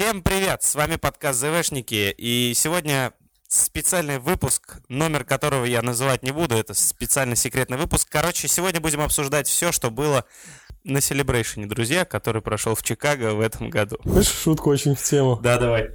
Всем 0.00 0.22
привет! 0.22 0.62
С 0.62 0.76
вами 0.76 0.96
подкаст 0.96 1.40
ЗВшники. 1.40 2.14
И 2.16 2.54
сегодня 2.56 3.12
специальный 3.48 4.18
выпуск, 4.18 4.78
номер 4.88 5.24
которого 5.24 5.66
я 5.66 5.82
называть 5.82 6.22
не 6.22 6.30
буду. 6.30 6.56
Это 6.56 6.72
специально 6.72 7.36
секретный 7.36 7.76
выпуск. 7.76 8.08
Короче, 8.10 8.48
сегодня 8.48 8.80
будем 8.80 9.02
обсуждать 9.02 9.46
все, 9.46 9.72
что 9.72 9.90
было 9.90 10.24
на 10.84 10.98
Celebration, 10.98 11.66
друзья, 11.66 12.06
который 12.06 12.40
прошел 12.40 12.74
в 12.74 12.82
Чикаго 12.82 13.34
в 13.34 13.40
этом 13.40 13.68
году. 13.68 13.98
Слышишь, 14.04 14.32
шутку 14.32 14.70
очень 14.70 14.94
в 14.94 15.02
тему. 15.02 15.38
Да, 15.42 15.58
давай. 15.58 15.90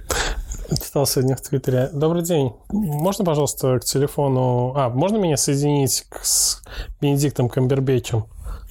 Читал 0.70 1.04
сегодня 1.08 1.34
в 1.34 1.40
Твиттере. 1.40 1.90
Добрый 1.92 2.22
день. 2.22 2.52
Можно, 2.68 3.24
пожалуйста, 3.24 3.80
к 3.80 3.84
телефону... 3.86 4.72
А, 4.76 4.88
можно 4.88 5.16
меня 5.16 5.36
соединить 5.36 6.06
к- 6.08 6.24
с 6.24 6.62
Бенедиктом 7.00 7.48
Камбербечем? 7.48 8.26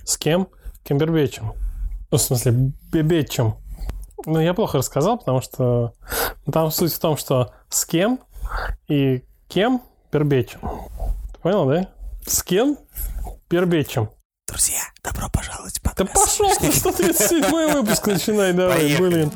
С 0.05 0.17
кем? 0.17 0.47
Камбербечем. 0.85 1.51
Ну, 2.09 2.17
в 2.17 2.21
смысле, 2.21 2.71
Бебечем. 2.93 3.55
Ну, 4.25 4.39
я 4.39 4.53
плохо 4.53 4.77
рассказал, 4.77 5.17
потому 5.17 5.41
что... 5.41 5.93
ну, 6.45 6.51
Там 6.53 6.71
суть 6.71 6.93
в 6.93 6.99
том, 6.99 7.17
что 7.17 7.53
с 7.69 7.85
кем 7.85 8.19
и 8.87 9.23
кем 9.47 9.81
Бербечем. 10.11 10.59
Ты 11.33 11.39
понял, 11.41 11.65
да? 11.67 11.89
С 12.25 12.41
кем 12.43 12.77
Бербечем. 13.49 14.09
Друзья, 14.47 14.79
добро 15.03 15.27
пожаловать 15.29 15.79
в 15.79 15.83
Да 15.83 15.89
подкаст. 15.89 16.13
пошел 16.39 16.49
ты, 16.57 16.71
137 16.71 17.73
выпуск 17.73 18.07
начинай, 18.07 18.53
давай, 18.53 18.95
блин. 18.97 19.31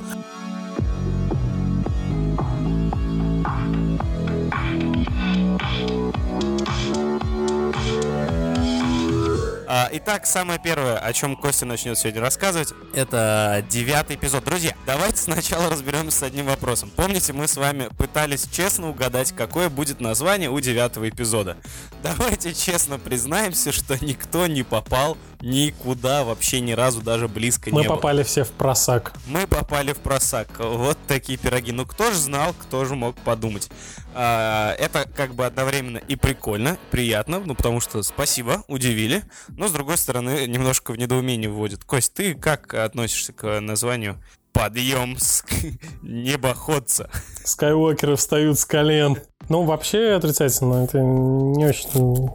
Итак, 9.70 10.26
самое 10.26 10.59
первое, 10.59 10.98
о 10.98 11.14
чем 11.14 11.36
Костя 11.36 11.68
начнет 11.68 11.96
сегодня 11.96 12.22
рассказывать, 12.22 12.73
это 12.96 13.64
девятый 13.70 14.16
эпизод. 14.16 14.44
Друзья, 14.44 14.73
давайте 14.88 15.18
сначала 15.18 15.70
разберемся 15.70 16.18
с 16.18 16.23
одним 16.23 16.48
вопросом. 16.48 16.90
Помните, 16.95 17.34
мы 17.34 17.48
с 17.48 17.55
вами 17.55 17.88
пытались 17.95 18.48
честно 18.52 18.90
угадать, 18.90 19.32
какое 19.32 19.70
будет 19.70 20.00
название 20.00 20.50
у 20.50 20.59
девятого 20.59 21.08
эпизода. 21.08 21.56
Давайте 22.02 22.56
честно 22.56 22.98
признаемся, 22.98 23.72
что 23.72 24.03
никто 24.03 24.48
не 24.48 24.64
попал 24.64 25.20
никуда 25.42 26.23
вообще 26.23 26.59
ни 26.62 26.73
разу 26.73 27.02
даже 27.02 27.28
близко 27.28 27.70
Мы 27.72 27.82
не 27.82 27.88
было. 27.88 27.95
попали 27.95 28.23
все 28.23 28.44
в 28.44 28.52
просак. 28.52 29.14
Мы 29.28 29.48
попали 29.48 29.94
в 29.94 29.98
просак. 29.98 30.48
Вот 30.59 30.98
такие 31.08 31.38
пироги. 31.38 31.72
Ну 31.72 31.86
кто 31.86 32.12
же 32.12 32.18
знал, 32.18 32.54
кто 32.54 32.86
же 32.86 32.95
мог 32.95 33.16
подумать. 33.18 33.70
А, 34.14 34.73
это 34.73 35.08
как 35.16 35.36
бы 35.36 35.45
одновременно 35.45 35.98
и 35.98 36.16
прикольно, 36.16 36.78
приятно, 36.92 37.40
ну 37.40 37.56
потому 37.56 37.80
что 37.80 38.04
спасибо, 38.04 38.64
удивили. 38.67 39.23
Но 39.50 39.67
с 39.67 39.72
другой 39.72 39.98
стороны, 39.98 40.48
немножко 40.48 40.92
в 40.92 40.98
недоумение 40.98 41.50
вводит. 41.50 41.84
Кость, 41.84 42.14
ты 42.14 42.34
как 42.34 42.73
относишься 42.73 43.34
к 43.34 43.60
названию 43.60 44.22
Подъем 44.52 45.17
с 45.17 45.44
небоходца? 46.02 47.10
Скайуокеры 47.44 48.16
встают 48.16 48.60
с 48.60 48.66
колен. 48.66 49.17
Ну, 49.48 49.64
вообще 49.64 50.12
отрицательно. 50.12 50.84
Это 50.84 51.00
не 51.00 51.66
очень... 51.66 52.30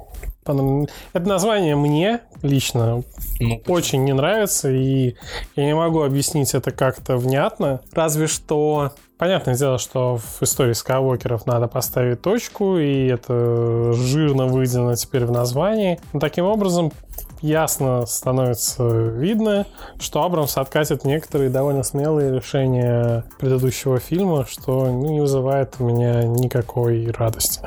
Это 1.13 1.29
название 1.29 1.77
мне 1.77 2.21
лично 2.43 3.03
Ну, 3.41 3.63
очень 3.67 4.05
не 4.05 4.13
нравится, 4.13 4.71
и 4.71 5.17
я 5.57 5.65
не 5.65 5.75
могу 5.75 6.03
объяснить 6.03 6.55
это 6.55 6.71
как-то 6.71 7.17
внятно. 7.17 7.81
Разве 7.93 8.27
что... 8.27 8.93
Понятное 9.17 9.55
дело, 9.55 9.79
что 9.79 10.17
в 10.19 10.43
истории 10.43 10.73
скайуокеров 10.73 11.47
надо 11.47 11.69
поставить 11.69 12.21
точку, 12.21 12.79
и 12.79 13.07
это 13.07 13.93
жирно 13.93 14.47
выделено 14.47 14.97
теперь 14.97 15.25
в 15.25 15.31
названии. 15.31 16.01
Но 16.13 16.19
таким 16.19 16.47
образом 16.47 16.93
ясно 17.41 18.07
становится 18.07 18.85
видно, 18.89 19.67
что 20.01 20.25
Абрамс 20.25 20.57
откатит 20.57 21.05
некоторые 21.05 21.51
довольно 21.51 21.85
смелые 21.85 22.35
решения 22.35 23.25
предыдущего 23.39 24.01
фильма, 24.01 24.47
что 24.49 24.87
ну, 24.87 25.13
не 25.13 25.21
вызывает 25.21 25.75
у 25.79 25.85
меня 25.85 26.25
никакой 26.25 27.11
радости. 27.13 27.61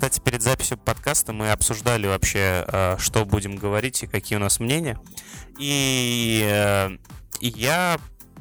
Кстати, 0.00 0.18
перед 0.18 0.40
записью 0.40 0.78
подкаста 0.78 1.34
мы 1.34 1.50
обсуждали 1.50 2.06
вообще, 2.06 2.64
э, 2.66 2.96
что 2.98 3.26
будем 3.26 3.56
говорить 3.56 4.02
и 4.02 4.06
какие 4.06 4.38
у 4.38 4.40
нас 4.40 4.58
мнения. 4.58 4.98
И, 5.58 6.42
э, 6.42 6.88
и 7.40 7.48
я 7.48 7.98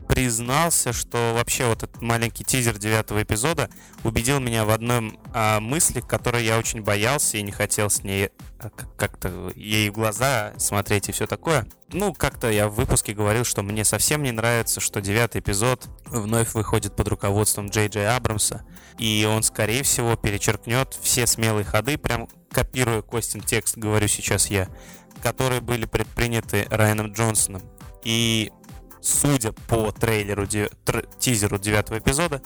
признался, 0.09 0.91
что 0.91 1.33
вообще 1.35 1.67
вот 1.67 1.83
этот 1.83 2.01
маленький 2.01 2.43
тизер 2.43 2.79
девятого 2.79 3.21
эпизода 3.21 3.69
убедил 4.03 4.39
меня 4.39 4.65
в 4.65 4.71
одной 4.71 5.19
а, 5.35 5.59
мысли, 5.59 6.01
которой 6.01 6.43
я 6.43 6.57
очень 6.57 6.81
боялся 6.81 7.37
и 7.37 7.43
не 7.43 7.51
хотел 7.51 7.91
с 7.91 8.03
ней 8.03 8.31
а, 8.57 8.71
как-то 8.97 9.51
ей 9.55 9.91
в 9.91 9.93
глаза 9.93 10.53
смотреть 10.57 11.09
и 11.09 11.11
все 11.11 11.27
такое. 11.27 11.67
Ну, 11.89 12.11
как-то 12.11 12.49
я 12.49 12.67
в 12.67 12.73
выпуске 12.73 13.13
говорил, 13.13 13.43
что 13.43 13.61
мне 13.61 13.85
совсем 13.85 14.23
не 14.23 14.31
нравится, 14.31 14.79
что 14.79 14.99
девятый 14.99 15.41
эпизод 15.41 15.87
вновь 16.07 16.55
выходит 16.55 16.95
под 16.95 17.07
руководством 17.07 17.69
Джей 17.69 17.87
Джей 17.87 18.09
Абрамса, 18.09 18.65
и 18.97 19.27
он, 19.29 19.43
скорее 19.43 19.83
всего, 19.83 20.15
перечеркнет 20.15 20.97
все 20.99 21.27
смелые 21.27 21.65
ходы, 21.65 21.99
прям 21.99 22.27
копируя 22.51 23.03
Костин 23.03 23.41
текст, 23.41 23.77
говорю 23.77 24.07
сейчас 24.07 24.47
я, 24.47 24.69
которые 25.21 25.61
были 25.61 25.85
предприняты 25.85 26.65
Райаном 26.71 27.13
Джонсоном. 27.13 27.61
И 28.03 28.51
судя 29.01 29.51
по 29.67 29.91
трейлеру, 29.91 30.43
тр- 30.43 31.07
тизеру 31.19 31.57
девятого 31.57 31.99
эпизода, 31.99 32.41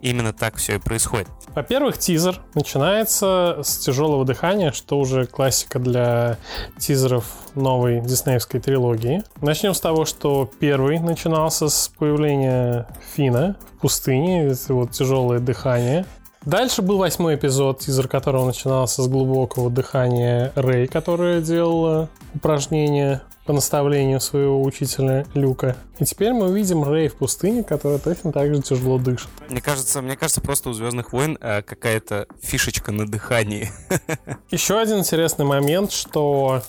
именно 0.00 0.32
так 0.32 0.56
все 0.56 0.76
и 0.76 0.78
происходит. 0.78 1.28
Во-первых, 1.54 1.98
тизер 1.98 2.42
начинается 2.54 3.60
с 3.62 3.78
тяжелого 3.78 4.24
дыхания, 4.24 4.70
что 4.72 4.98
уже 4.98 5.26
классика 5.26 5.78
для 5.78 6.36
тизеров 6.78 7.24
новой 7.54 8.00
диснеевской 8.00 8.60
трилогии. 8.60 9.22
Начнем 9.40 9.72
с 9.72 9.80
того, 9.80 10.04
что 10.04 10.50
первый 10.58 10.98
начинался 10.98 11.68
с 11.68 11.90
появления 11.98 12.86
Фина 13.14 13.56
в 13.76 13.80
пустыне, 13.80 14.48
это 14.48 14.74
вот 14.74 14.90
тяжелое 14.90 15.38
дыхание. 15.38 16.04
Дальше 16.44 16.82
был 16.82 16.98
восьмой 16.98 17.36
эпизод, 17.36 17.78
тизер 17.78 18.06
которого 18.06 18.44
начинался 18.44 19.02
с 19.02 19.08
глубокого 19.08 19.70
дыхания 19.70 20.52
Рэй, 20.54 20.86
которая 20.86 21.40
делала 21.40 22.10
упражнения 22.34 23.22
по 23.44 23.52
наставлению 23.52 24.20
своего 24.20 24.62
учителя 24.62 25.26
Люка. 25.34 25.76
И 25.98 26.04
теперь 26.04 26.32
мы 26.32 26.48
увидим 26.48 26.82
Рэй 26.82 27.08
в 27.08 27.16
пустыне, 27.16 27.62
которая 27.62 27.98
точно 27.98 28.32
так 28.32 28.54
же 28.54 28.62
тяжело 28.62 28.98
дышит. 28.98 29.28
Мне 29.48 29.60
кажется, 29.60 30.00
мне 30.02 30.16
кажется, 30.16 30.40
просто 30.40 30.70
у 30.70 30.72
Звездных 30.72 31.12
войн 31.12 31.38
э, 31.40 31.62
какая-то 31.62 32.26
фишечка 32.40 32.92
на 32.92 33.06
дыхании. 33.06 33.70
Еще 34.50 34.78
один 34.78 34.98
интересный 34.98 35.44
момент, 35.44 35.92
что 35.92 36.62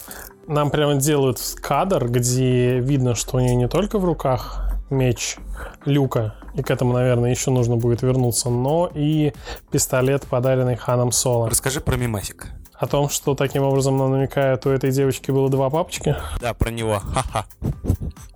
нам 0.47 0.69
прямо 0.69 0.95
делают 0.95 1.39
кадр, 1.61 2.07
где 2.07 2.79
видно, 2.79 3.15
что 3.15 3.37
у 3.37 3.39
нее 3.39 3.55
не 3.55 3.67
только 3.67 3.97
в 3.97 4.05
руках 4.05 4.71
меч 4.89 5.37
Люка, 5.85 6.35
и 6.55 6.61
к 6.61 6.71
этому, 6.71 6.93
наверное, 6.93 7.31
еще 7.31 7.51
нужно 7.51 7.75
будет 7.75 8.01
вернуться, 8.01 8.49
но 8.49 8.89
и 8.93 9.33
пистолет, 9.71 10.25
подаренный 10.25 10.75
Ханом 10.75 11.11
Соло. 11.11 11.49
Расскажи 11.49 11.81
про 11.81 11.95
мимасик. 11.95 12.47
О 12.77 12.87
том, 12.87 13.09
что 13.09 13.35
таким 13.35 13.63
образом 13.63 13.97
нам 13.97 14.11
намекают, 14.11 14.65
у 14.65 14.69
этой 14.69 14.91
девочки 14.91 15.31
было 15.31 15.49
два 15.49 15.69
папочки, 15.69 16.15
Да, 16.41 16.53
про 16.53 16.71
него. 16.71 16.99
Ха-ха. 16.99 17.45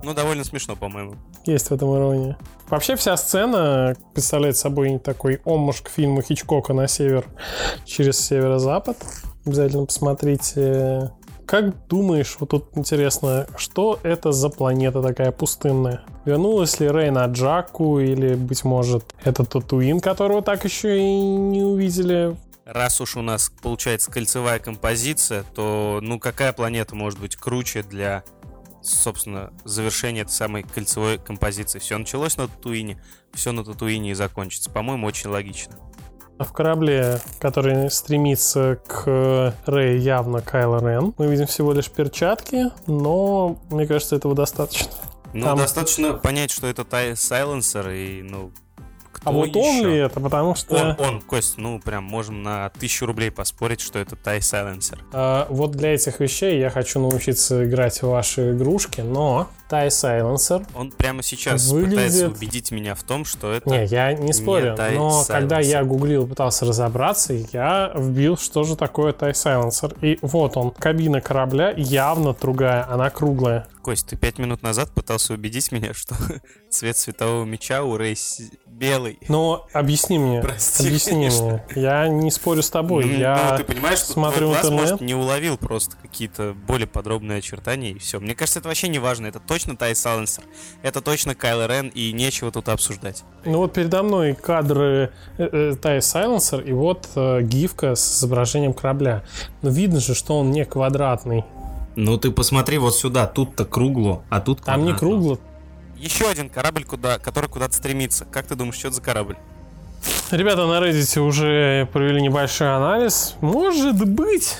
Ну, 0.01 0.13
довольно 0.13 0.43
смешно, 0.45 0.75
по-моему. 0.77 1.15
есть 1.45 1.67
в 1.67 1.71
этом 1.73 1.93
ирония. 1.95 2.37
Вообще 2.69 2.95
вся 2.95 3.17
сцена 3.17 3.95
представляет 4.13 4.55
собой 4.55 4.97
такой 4.99 5.41
омуж 5.43 5.81
к 5.81 5.89
фильму 5.89 6.21
Хичкока 6.21 6.73
на 6.73 6.87
север 6.87 7.25
через 7.85 8.19
северо-запад. 8.19 8.97
Обязательно 9.45 9.85
посмотрите. 9.85 11.11
Как 11.45 11.87
думаешь, 11.87 12.37
вот 12.39 12.49
тут 12.51 12.65
интересно, 12.75 13.47
что 13.57 13.99
это 14.03 14.31
за 14.31 14.49
планета 14.49 15.01
такая 15.01 15.31
пустынная? 15.31 16.03
Вернулась 16.23 16.79
ли 16.79 16.87
Рей 16.87 17.09
на 17.09 17.25
Джаку 17.25 17.99
или, 17.99 18.35
быть 18.35 18.63
может, 18.63 19.03
это 19.23 19.43
Татуин, 19.43 19.99
которого 19.99 20.43
так 20.43 20.63
еще 20.63 20.97
и 20.99 21.11
не 21.11 21.63
увидели? 21.63 22.37
Раз 22.71 23.01
уж 23.01 23.17
у 23.17 23.23
нас 23.23 23.51
получается 23.63 24.11
кольцевая 24.11 24.59
композиция, 24.59 25.43
то 25.55 25.97
ну 26.03 26.19
какая 26.19 26.53
планета 26.53 26.93
может 26.93 27.19
быть 27.19 27.35
круче 27.35 27.81
для, 27.81 28.23
собственно, 28.83 29.51
завершения 29.65 30.21
этой 30.21 30.33
самой 30.33 30.61
кольцевой 30.61 31.17
композиции? 31.17 31.79
Все 31.79 31.97
началось 31.97 32.37
на 32.37 32.47
Татуине, 32.47 33.01
все 33.33 33.53
на 33.53 33.65
Татуине 33.65 34.11
и 34.11 34.13
закончится. 34.13 34.69
По-моему, 34.69 35.07
очень 35.07 35.31
логично. 35.31 35.77
В 36.37 36.53
корабле, 36.53 37.19
который 37.39 37.89
стремится 37.89 38.79
к 38.87 39.55
Рэй, 39.65 39.97
явно 39.97 40.41
Кайло 40.41 40.79
Рен. 40.79 41.15
Мы 41.17 41.25
видим 41.25 41.47
всего 41.47 41.73
лишь 41.73 41.89
перчатки, 41.89 42.65
но 42.85 43.59
мне 43.71 43.87
кажется, 43.87 44.15
этого 44.15 44.35
достаточно. 44.35 44.91
Ну, 45.33 45.43
Там- 45.43 45.57
достаточно 45.57 46.13
понять, 46.13 46.51
что 46.51 46.67
это 46.67 46.85
Тай 46.85 47.15
Сайленсер, 47.15 47.89
и, 47.89 48.21
ну, 48.21 48.51
кто 49.19 49.29
А 49.29 49.33
вот 49.33 49.55
он 49.55 49.61
еще? 49.77 49.89
ли 49.89 49.97
это? 49.97 50.19
Потому 50.19 50.55
что... 50.55 50.75
Он, 50.75 50.95
он, 51.07 51.21
Кость, 51.21 51.57
ну, 51.57 51.79
прям 51.79 52.03
можем 52.03 52.43
на 52.43 52.69
тысячу 52.69 53.05
рублей 53.05 53.31
поспорить, 53.31 53.81
что 53.81 53.99
это 53.99 54.15
Тай 54.15 54.41
Сайленсер. 54.41 55.03
А, 55.13 55.47
вот 55.49 55.71
для 55.71 55.93
этих 55.93 56.19
вещей 56.19 56.59
я 56.59 56.69
хочу 56.69 56.99
научиться 56.99 57.65
играть 57.65 58.01
в 58.01 58.07
ваши 58.07 58.51
игрушки, 58.53 59.01
но 59.01 59.49
Tie 59.69 59.87
Silencer... 59.87 60.65
Он 60.73 60.91
прямо 60.91 61.21
сейчас 61.21 61.69
Выглядит- 61.69 61.91
пытается 61.95 62.27
убедить 62.29 62.71
меня 62.71 62.95
в 62.95 63.03
том, 63.03 63.23
что 63.25 63.51
это... 63.51 63.69
Не, 63.69 63.85
я 63.85 64.13
не 64.13 64.33
спорю, 64.33 64.73
Tie 64.75 64.95
но 64.95 65.23
когда 65.27 65.59
я 65.59 65.83
гуглил, 65.83 66.27
пытался 66.27 66.65
разобраться, 66.65 67.33
я 67.33 67.91
вбил, 67.95 68.37
что 68.37 68.63
же 68.63 68.75
такое 68.75 69.13
Tie 69.13 69.33
Silencer. 69.33 69.95
И 70.01 70.17
вот 70.21 70.57
он, 70.57 70.71
кабина 70.71 71.21
корабля 71.21 71.73
явно 71.77 72.33
другая, 72.33 72.87
она 72.89 73.09
круглая. 73.09 73.67
Кость, 73.81 74.07
ты 74.07 74.17
пять 74.17 74.39
минут 74.39 74.61
назад 74.63 74.91
пытался 74.91 75.33
убедить 75.33 75.71
меня, 75.71 75.93
что 75.93 76.15
цвет 76.69 76.97
светового 76.97 77.45
меча 77.45 77.83
у 77.83 77.95
Рэй 77.97 78.15
с- 78.15 78.41
белый. 78.79 79.19
Но 79.27 79.67
объясни 79.73 80.17
мне, 80.17 80.41
Прости, 80.41 80.87
объясни 80.87 81.13
конечно. 81.13 81.45
мне. 81.45 81.83
Я 81.83 82.07
не 82.07 82.31
спорю 82.31 82.63
с 82.63 82.69
тобой. 82.69 83.05
Ну, 83.05 83.11
я 83.11 83.49
ну, 83.51 83.57
ты 83.57 83.63
понимаешь, 83.65 83.99
что 83.99 84.13
смотрю 84.13 84.47
твой 84.47 84.53
глаз, 84.53 84.65
интернет. 84.65 84.81
может, 84.81 85.01
не 85.01 85.13
уловил 85.13 85.57
просто 85.57 85.97
какие-то 86.01 86.55
более 86.65 86.87
подробные 86.87 87.39
очертания 87.39 87.91
и 87.91 87.99
все. 87.99 88.19
Мне 88.19 88.33
кажется, 88.33 88.59
это 88.59 88.69
вообще 88.69 88.87
не 88.87 88.99
важно. 88.99 89.27
Это 89.27 89.39
точно 89.39 89.75
Тай 89.75 89.95
Сайленсер. 89.95 90.43
Это 90.81 91.01
точно 91.01 91.35
Кайло 91.35 91.67
Рен, 91.67 91.89
и 91.89 92.13
нечего 92.13 92.51
тут 92.51 92.69
обсуждать. 92.69 93.23
Ну 93.45 93.57
вот 93.59 93.73
передо 93.73 94.01
мной 94.01 94.33
кадры 94.33 95.11
э, 95.37 95.75
Тай 95.81 96.01
Сайленсер 96.01 96.61
и 96.61 96.71
вот 96.71 97.09
э, 97.15 97.41
гифка 97.41 97.95
с 97.95 98.19
изображением 98.19 98.73
корабля. 98.73 99.23
Но 99.61 99.69
видно 99.69 99.99
же, 99.99 100.15
что 100.15 100.39
он 100.39 100.51
не 100.51 100.63
квадратный. 100.63 101.43
Ну 101.95 102.17
ты 102.17 102.31
посмотри 102.31 102.77
вот 102.77 102.95
сюда, 102.95 103.27
тут-то 103.27 103.65
кругло, 103.65 104.23
а 104.29 104.39
тут 104.39 104.61
Там 104.61 104.85
не 104.85 104.93
кругло. 104.93 105.37
Еще 105.99 106.29
один 106.29 106.49
корабль, 106.49 106.85
куда, 106.85 107.19
который 107.19 107.49
куда-то 107.49 107.73
стремится. 107.73 108.23
Как 108.23 108.45
ты 108.45 108.55
думаешь, 108.55 108.77
что 108.77 108.87
это 108.87 108.95
за 108.95 109.01
корабль? 109.01 109.35
Ребята 110.31 110.65
на 110.65 110.79
Reddit 110.79 111.19
уже 111.19 111.89
провели 111.91 112.21
небольшой 112.21 112.73
анализ. 112.73 113.35
Может 113.41 114.07
быть, 114.07 114.55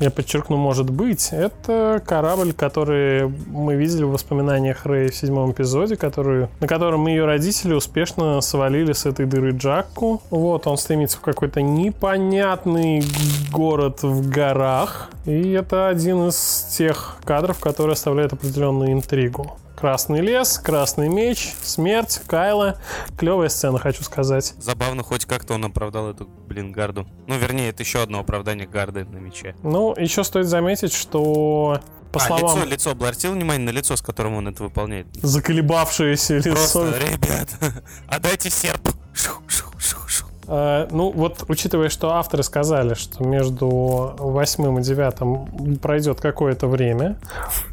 я 0.00 0.10
подчеркну, 0.10 0.56
может 0.56 0.88
быть, 0.88 1.28
это 1.30 2.02
корабль, 2.06 2.54
который 2.54 3.28
мы 3.28 3.74
видели 3.74 4.04
в 4.04 4.12
воспоминаниях 4.12 4.86
Рэй 4.86 5.10
в 5.10 5.14
седьмом 5.14 5.52
эпизоде, 5.52 5.96
который, 5.96 6.48
на 6.60 6.66
котором 6.66 7.06
ее 7.06 7.26
родители 7.26 7.74
успешно 7.74 8.40
свалили 8.40 8.94
с 8.94 9.04
этой 9.04 9.26
дыры 9.26 9.50
Джакку. 9.50 10.22
Вот, 10.30 10.66
он 10.66 10.78
стремится 10.78 11.18
в 11.18 11.20
какой-то 11.20 11.60
непонятный 11.60 13.04
город 13.52 14.02
в 14.02 14.30
горах. 14.30 15.10
И 15.26 15.50
это 15.50 15.88
один 15.88 16.28
из 16.28 16.74
тех 16.78 17.16
кадров, 17.24 17.58
которые 17.58 17.92
оставляют 17.92 18.32
определенную 18.32 18.92
интригу. 18.92 19.58
Красный 19.78 20.22
лес, 20.22 20.58
красный 20.58 21.08
меч, 21.08 21.54
смерть, 21.62 22.20
Кайла. 22.26 22.80
Клевая 23.16 23.48
сцена, 23.48 23.78
хочу 23.78 24.02
сказать. 24.02 24.54
Забавно, 24.58 25.04
хоть 25.04 25.24
как-то 25.24 25.54
он 25.54 25.64
оправдал 25.66 26.10
эту, 26.10 26.26
блин, 26.26 26.72
гарду. 26.72 27.06
Ну, 27.28 27.38
вернее, 27.38 27.68
это 27.68 27.84
еще 27.84 28.02
одно 28.02 28.18
оправдание 28.18 28.66
гарды 28.66 29.04
на 29.04 29.18
мече. 29.18 29.54
Ну, 29.62 29.94
еще 29.96 30.24
стоит 30.24 30.46
заметить, 30.46 30.92
что 30.92 31.80
по 32.10 32.20
а, 32.20 32.26
словам 32.26 32.58
лицо, 32.58 32.68
лицо. 32.68 32.90
Обратил 32.90 33.32
внимание 33.34 33.66
на 33.66 33.70
лицо, 33.70 33.94
с 33.94 34.02
которым 34.02 34.34
он 34.34 34.48
это 34.48 34.64
выполняет? 34.64 35.06
заколебавшееся 35.22 36.38
лицо. 36.38 36.50
Просто, 36.50 36.98
ребят, 36.98 37.48
отдайте 38.08 38.50
серп. 38.50 38.88
Шу, 39.14 39.30
шу, 39.46 39.66
шу, 39.78 40.08
шу. 40.08 40.26
Э, 40.48 40.88
ну, 40.90 41.12
вот, 41.12 41.44
учитывая, 41.46 41.88
что 41.88 42.14
авторы 42.14 42.42
сказали, 42.42 42.94
что 42.94 43.22
между 43.22 43.68
восьмым 43.68 44.80
и 44.80 44.82
девятым 44.82 45.76
пройдет 45.76 46.20
какое-то 46.20 46.66
время, 46.66 47.20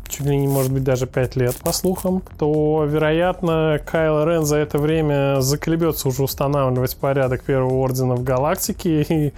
чуть 0.08 0.26
ли 0.26 0.38
не, 0.38 0.48
может 0.48 0.72
быть, 0.72 0.84
даже 0.84 1.08
пять 1.08 1.36
лет, 1.36 1.56
по 1.58 1.72
слухам, 1.72 2.22
то, 2.38 2.86
вероятно, 2.86 3.80
Кайл 3.86 4.24
Рен 4.26 4.46
за 4.46 4.58
это 4.58 4.78
время 4.78 5.42
заколебется 5.42 6.08
уже 6.08 6.24
устанавливать 6.24 6.96
порядок 6.98 7.44
Первого 7.44 7.74
Ордена 7.84 8.16
в 8.16 8.24
Галактике, 8.24 9.02
и 9.10 9.34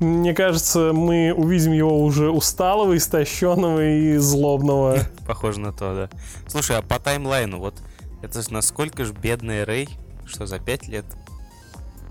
мне 0.00 0.34
кажется, 0.34 0.92
мы 0.92 1.32
увидим 1.32 1.72
его 1.72 2.02
уже 2.02 2.30
усталого, 2.30 2.96
истощенного 2.96 3.84
и 3.84 4.16
злобного. 4.16 4.98
Похоже 5.26 5.60
на 5.60 5.72
то, 5.72 5.94
да. 5.94 6.18
Слушай, 6.48 6.78
а 6.78 6.82
по 6.82 6.98
таймлайну, 6.98 7.58
вот 7.58 7.74
это 8.22 8.42
ж 8.42 8.50
насколько 8.50 9.04
ж 9.04 9.12
бедная 9.12 9.64
Рэй, 9.64 9.88
что 10.26 10.46
за 10.46 10.58
пять 10.58 10.88
лет 10.88 11.04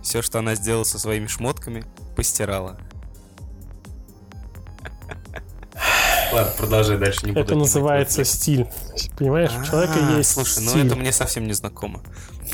все, 0.02 0.22
что 0.22 0.40
она 0.40 0.56
сделала 0.56 0.84
со 0.84 1.00
своими 1.00 1.28
шмотками, 1.28 1.84
постирала. 2.16 2.78
Ладно, 6.32 6.54
продолжай 6.58 6.98
дальше, 6.98 7.26
не 7.26 7.32
буду. 7.32 7.46
Это 7.46 7.56
называется 7.56 8.24
стиль. 8.24 8.68
Понимаешь, 9.18 9.52
у 9.60 9.66
человека 9.66 9.94
А, 9.96 10.18
есть 10.18 10.32
Слушай, 10.32 10.64
ну 10.64 10.86
это 10.86 10.96
мне 10.96 11.12
совсем 11.12 11.48
не 11.48 11.54
знакомо. 11.54 12.02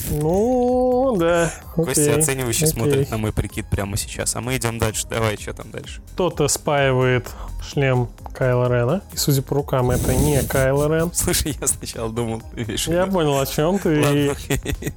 Ну, 0.10 1.16
да. 1.18 1.52
Костя 1.76 2.16
окей. 2.16 2.54
смотрит 2.54 3.12
на 3.12 3.18
мой 3.18 3.34
прикид 3.34 3.68
прямо 3.70 3.98
сейчас. 3.98 4.36
А 4.36 4.42
мы 4.42 4.56
идем 4.58 4.80
дальше. 4.80 5.08
Давай, 5.10 5.38
что 5.38 5.54
там 5.54 5.72
дальше? 5.72 6.02
Кто-то 6.14 6.48
спаивает 6.48 7.30
шлем 7.62 8.10
Кайла 8.34 8.68
Рена. 8.68 9.02
И, 9.14 9.18
судя 9.18 9.42
по 9.42 9.56
рукам, 9.56 9.92
это 9.92 10.16
не 10.16 10.42
Кайло 10.44 10.88
Рен. 10.88 11.12
Слушай, 11.14 11.58
я 11.60 11.68
сначала 11.68 12.12
думал, 12.12 12.42
ты 12.54 12.64
имеешь 12.64 12.88
в 12.88 12.92
Я 12.92 13.06
понял, 13.06 13.40
о 13.40 13.46
чем 13.46 13.80
ты. 13.80 14.30
окей. 14.30 14.62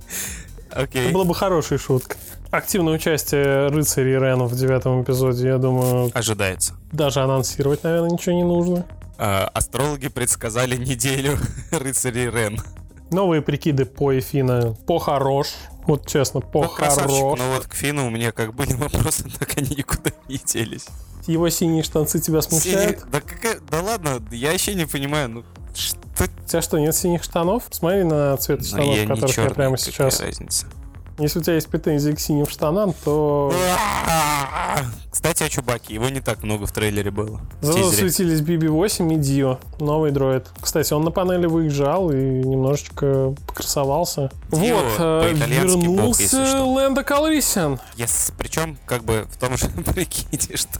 Окей. 0.70 1.05
Это 1.05 1.12
была 1.12 1.25
бы 1.25 1.35
хорошей 1.35 1.79
шуткой. 1.79 2.17
Активное 2.56 2.95
участие 2.95 3.67
рыцарей 3.67 4.15
Рена 4.15 4.45
в 4.45 4.55
девятом 4.55 5.03
эпизоде, 5.03 5.49
я 5.49 5.59
думаю, 5.59 6.11
Ожидается. 6.15 6.75
даже 6.93 7.21
анонсировать, 7.21 7.83
наверное, 7.83 8.11
ничего 8.11 8.37
не 8.37 8.45
нужно. 8.45 8.87
А, 9.19 9.51
Астрологи 9.53 10.06
предсказали 10.09 10.77
неделю 10.77 11.37
рыцарей 11.73 12.31
Рен. 12.31 12.61
Новые 13.11 13.43
прикиды 13.43 13.85
по 13.85 14.17
Эфина 14.17 14.77
по-хорош. 14.87 15.49
Вот 15.89 16.06
честно, 16.06 16.41
Ну, 16.45 16.49
по-хорош. 16.49 17.06
но 17.39 17.55
вот 17.56 17.67
к 17.67 17.75
Фину 17.75 18.06
у 18.06 18.11
меня 18.11 18.31
как 18.31 18.55
были 18.55 18.73
вопросы, 18.75 19.25
так 19.39 19.59
они 19.59 19.71
никуда 19.77 20.11
не 20.29 20.39
делись. 20.39 20.87
Его 21.27 21.49
синие 21.51 21.83
штанцы 21.83 22.21
тебя 22.21 22.41
смущают? 22.41 23.01
Синий- 23.01 23.11
Да, 23.11 23.21
какая... 23.21 23.59
да 23.69 23.83
ладно, 23.83 24.23
я 24.31 24.53
вообще 24.53 24.75
не 24.75 24.87
понимаю, 24.87 25.29
ну 25.29 25.45
что... 25.75 25.99
У 26.17 26.49
тебя 26.49 26.62
что, 26.62 26.79
нет 26.79 26.95
синих 26.95 27.25
штанов? 27.25 27.65
Смотри 27.73 28.05
на 28.05 28.37
цвет 28.37 28.61
Ну, 28.61 28.67
штанов, 28.67 28.97
я 28.97 29.06
которых 29.09 29.37
я 29.39 29.51
прямо 29.51 29.77
сейчас. 29.77 30.21
разница. 30.21 30.67
Если 31.19 31.38
у 31.38 31.43
тебя 31.43 31.55
есть 31.55 31.69
претензии 31.69 32.12
к 32.12 32.20
синим 32.20 32.46
штанам, 32.46 32.94
то 33.05 33.52
Кстати, 35.25 35.43
о 35.44 35.49
Чубаке. 35.49 35.94
Его 35.94 36.11
не 36.11 36.21
так 36.21 36.43
много 36.43 36.67
в 36.67 36.73
трейлере 36.73 37.11
было. 37.11 37.41
Зато 37.62 37.79
тизере. 37.79 37.91
засветились 38.11 38.41
BB-8 38.43 39.15
и 39.15 39.17
Дио, 39.17 39.59
новый 39.81 40.11
дроид. 40.11 40.49
Кстати, 40.61 40.93
он 40.93 41.03
на 41.03 41.11
панели 41.11 41.47
выезжал 41.47 42.11
и 42.11 42.15
немножечко 42.17 43.35
покрасовался. 43.47 44.31
Дио 44.53 44.76
вот, 44.76 44.85
э, 44.99 45.35
бог, 45.35 45.49
вернулся 45.49 46.44
что. 46.47 46.67
Лэнда 46.67 47.05
Калрисиан, 47.05 47.81
Yes. 47.97 48.35
Причем, 48.37 48.76
как 48.85 49.03
бы, 49.05 49.26
в 49.31 49.38
том 49.38 49.56
же 49.56 49.67
прикиде, 49.94 50.59
что 50.59 50.79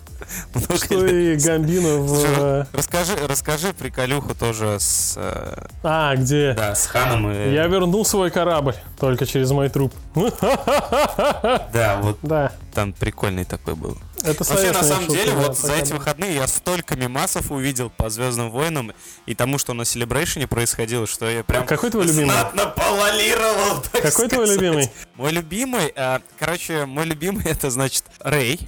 что 0.77 1.07
и 1.07 1.37
Гамбино 1.37 1.99
в... 1.99 2.25
Э, 2.39 2.65
Расскажи, 2.73 3.13
расскажи 3.27 3.73
приколюху 3.73 4.35
тоже 4.35 4.77
с, 4.79 5.15
э, 5.17 5.67
А, 5.83 6.15
где? 6.17 6.53
да, 6.53 6.75
с 6.75 6.87
Ханом 6.87 7.31
и... 7.31 7.53
Я 7.55 7.67
вернул 7.67 8.05
свой 8.05 8.31
корабль, 8.31 8.75
только 8.99 9.25
через 9.27 9.51
мой 9.53 9.69
труп. 9.69 9.93
Да, 10.15 12.01
вот 12.03 12.19
Да, 12.23 12.53
там 12.75 12.93
прикольный 12.93 13.45
такой 13.45 13.75
был. 13.75 13.97
это 14.25 14.34
Вообще, 14.41 14.55
советская 14.57 14.83
на 14.83 14.89
самом 14.89 15.07
шутка, 15.07 15.23
деле, 15.25 15.33
да, 15.33 15.39
вот 15.43 15.59
за 15.59 15.73
эти 15.75 15.93
выходные 15.93 16.35
я 16.35 16.47
столько 16.47 16.97
мемасов 16.97 17.51
увидел 17.51 17.91
по 17.91 18.11
Звездным 18.11 18.51
войнам 18.51 18.93
и 19.27 19.35
тому, 19.35 19.59
что 19.59 19.75
на 19.75 19.83
Celebration 19.83 20.47
происходило, 20.47 21.07
что 21.07 21.29
я 21.31 21.45
прям 21.45 21.67
Какой 21.67 21.91
твой 21.91 22.07
любимый? 22.07 22.25
знатно 22.27 22.67
пололировал, 22.67 23.83
Какой 23.93 24.29
твой 24.29 24.47
сказать. 24.47 24.57
любимый? 24.61 24.91
Мой 25.17 25.33
любимый, 25.33 25.93
а, 25.97 26.21
короче, 26.39 26.87
мой 26.87 27.05
любимый 27.05 27.45
это 27.45 27.71
значит 27.71 28.05
Рэй. 28.21 28.59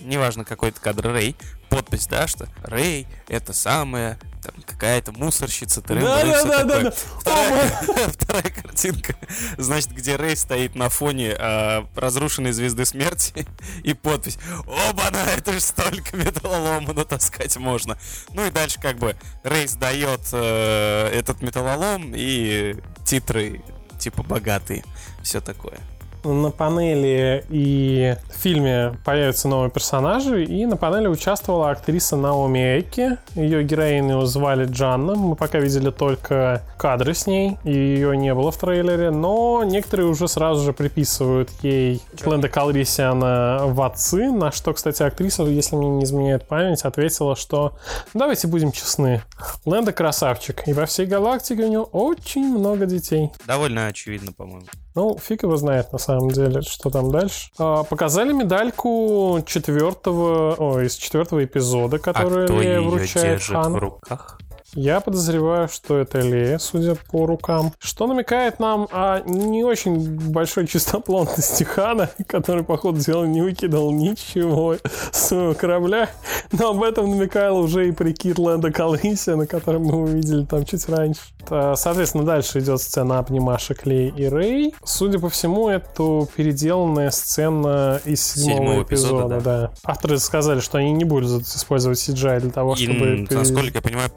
Неважно, 0.00 0.44
какой 0.44 0.70
это 0.70 0.80
кадр 0.80 1.08
Рэй. 1.12 1.36
Подпись, 1.68 2.06
да, 2.06 2.26
что 2.26 2.48
Рэй 2.64 3.06
это 3.28 3.52
самая 3.52 4.18
там, 4.42 4.54
какая-то 4.66 5.12
мусорщица, 5.12 5.82
тырым 5.82 6.04
Да, 6.04 6.24
да, 6.24 6.44
да, 6.44 6.64
да, 6.64 6.80
да. 6.82 6.90
Вторая, 6.90 7.68
вторая 8.08 8.50
картинка, 8.50 9.14
значит, 9.58 9.92
где 9.92 10.16
Рэй 10.16 10.36
стоит 10.36 10.74
на 10.74 10.88
фоне 10.88 11.34
а, 11.38 11.86
разрушенной 11.94 12.52
звезды 12.52 12.84
смерти 12.84 13.46
и 13.84 13.94
подпись 13.94 14.38
Оба-на, 14.66 15.24
это 15.36 15.52
же 15.52 15.60
столько 15.60 16.16
металлолома 16.16 16.92
натаскать 16.92 17.56
можно. 17.56 17.98
Ну 18.32 18.46
и 18.46 18.50
дальше 18.50 18.80
как 18.80 18.98
бы 18.98 19.16
Рэй 19.42 19.66
сдает 19.66 20.20
э, 20.32 21.08
этот 21.12 21.42
металлолом 21.42 22.12
и 22.14 22.76
титры 23.04 23.62
типа 23.98 24.22
богатые. 24.22 24.84
Все 25.22 25.40
такое. 25.40 25.78
На 26.24 26.50
панели 26.50 27.44
и 27.48 28.16
в 28.30 28.36
фильме 28.36 28.94
появятся 29.04 29.48
новые 29.48 29.70
персонажи, 29.70 30.44
и 30.44 30.66
на 30.66 30.76
панели 30.76 31.06
участвовала 31.06 31.70
актриса 31.70 32.16
Наоми 32.16 32.80
Эки. 32.80 33.18
Ее 33.34 33.62
героиню 33.62 34.24
звали 34.26 34.66
Джанна. 34.66 35.14
Мы 35.14 35.36
пока 35.36 35.58
видели 35.58 35.90
только 35.90 36.62
кадры 36.78 37.14
с 37.14 37.26
ней, 37.26 37.58
и 37.64 37.72
ее 37.72 38.16
не 38.16 38.34
было 38.34 38.50
в 38.50 38.56
трейлере, 38.56 39.10
но 39.10 39.62
некоторые 39.64 40.08
уже 40.08 40.28
сразу 40.28 40.64
же 40.64 40.72
приписывают 40.72 41.50
ей 41.62 42.02
Лэнда 42.24 42.48
Калрисиана 42.48 43.60
в 43.64 43.80
отцы, 43.82 44.30
на 44.30 44.52
что, 44.52 44.72
кстати, 44.72 45.02
актриса, 45.02 45.42
если 45.44 45.76
мне 45.76 45.88
не 45.88 46.04
изменяет 46.04 46.46
память, 46.48 46.82
ответила, 46.82 47.36
что 47.36 47.76
давайте 48.14 48.48
будем 48.48 48.72
честны, 48.72 49.22
Лэнда 49.64 49.92
красавчик, 49.92 50.66
и 50.66 50.72
во 50.72 50.86
всей 50.86 51.06
галактике 51.06 51.64
у 51.64 51.68
него 51.68 51.84
очень 51.84 52.46
много 52.46 52.86
детей. 52.86 53.30
Довольно 53.46 53.86
очевидно, 53.86 54.32
по-моему. 54.32 54.66
Ну, 54.94 55.16
фиг 55.18 55.44
его 55.44 55.56
знает 55.56 55.92
на 55.92 55.98
самом 55.98 56.30
деле, 56.30 56.62
что 56.62 56.90
там 56.90 57.10
дальше. 57.12 57.50
А, 57.58 57.84
показали 57.84 58.32
медальку 58.32 59.38
четвертого, 59.46 60.54
о, 60.58 60.80
из 60.80 60.96
четвертого 60.96 61.44
эпизода, 61.44 61.96
А 61.96 62.00
которую 62.00 62.46
кто 62.46 62.60
ее 62.60 62.80
вручает 62.80 63.38
держит 63.38 63.54
Хану. 63.56 63.76
в 63.76 63.78
руках? 63.78 64.38
Я 64.74 65.00
подозреваю, 65.00 65.68
что 65.68 65.98
это 65.98 66.20
Лея, 66.20 66.58
судя 66.58 66.94
по 67.10 67.26
рукам. 67.26 67.72
Что 67.78 68.06
намекает 68.06 68.60
нам 68.60 68.86
о 68.92 69.20
не 69.26 69.64
очень 69.64 70.18
большой 70.30 70.66
чистоплотности 70.66 71.64
Хана, 71.64 72.10
который, 72.26 72.62
по 72.64 72.76
ходу 72.76 72.98
дела, 73.00 73.24
не 73.24 73.42
выкидывал 73.42 73.90
ничего 73.92 74.76
с 75.12 75.28
своего 75.28 75.54
корабля. 75.54 76.10
Но 76.52 76.70
об 76.70 76.82
этом 76.82 77.10
намекал 77.10 77.58
уже 77.58 77.88
и 77.88 77.92
прикид 77.92 78.38
Лэнда 78.38 78.70
Калрисиана, 78.70 79.46
который 79.46 79.80
мы 79.80 80.02
увидели 80.02 80.44
там 80.44 80.64
чуть 80.64 80.88
раньше. 80.88 81.20
Э, 81.48 81.74
Соответственно, 81.76 82.24
дальше 82.24 82.60
идет 82.60 82.80
сцена 82.80 83.18
обнимашек 83.18 83.86
Лей 83.86 84.12
и 84.16 84.26
Рэй. 84.26 84.74
Судя 84.84 85.18
по 85.18 85.28
всему, 85.30 85.68
это 85.68 86.26
переделанная 86.36 87.10
сцена 87.10 88.00
из 88.04 88.22
седьмого, 88.22 88.56
Седьмого 88.56 88.82
эпизода, 88.82 89.16
эпизода. 89.36 89.40
да. 89.40 89.70
Авторы 89.84 90.18
сказали, 90.18 90.60
что 90.60 90.78
они 90.78 90.92
не 90.92 91.04
будут 91.04 91.42
использовать 91.42 91.98
CGI 91.98 92.40
для 92.40 92.50
того, 92.50 92.74
И, 92.74 92.76
чтобы... 92.84 92.98
пере- 92.98 93.26
насколько 93.30 93.78
я 93.78 93.82
понимаю, 93.82 94.10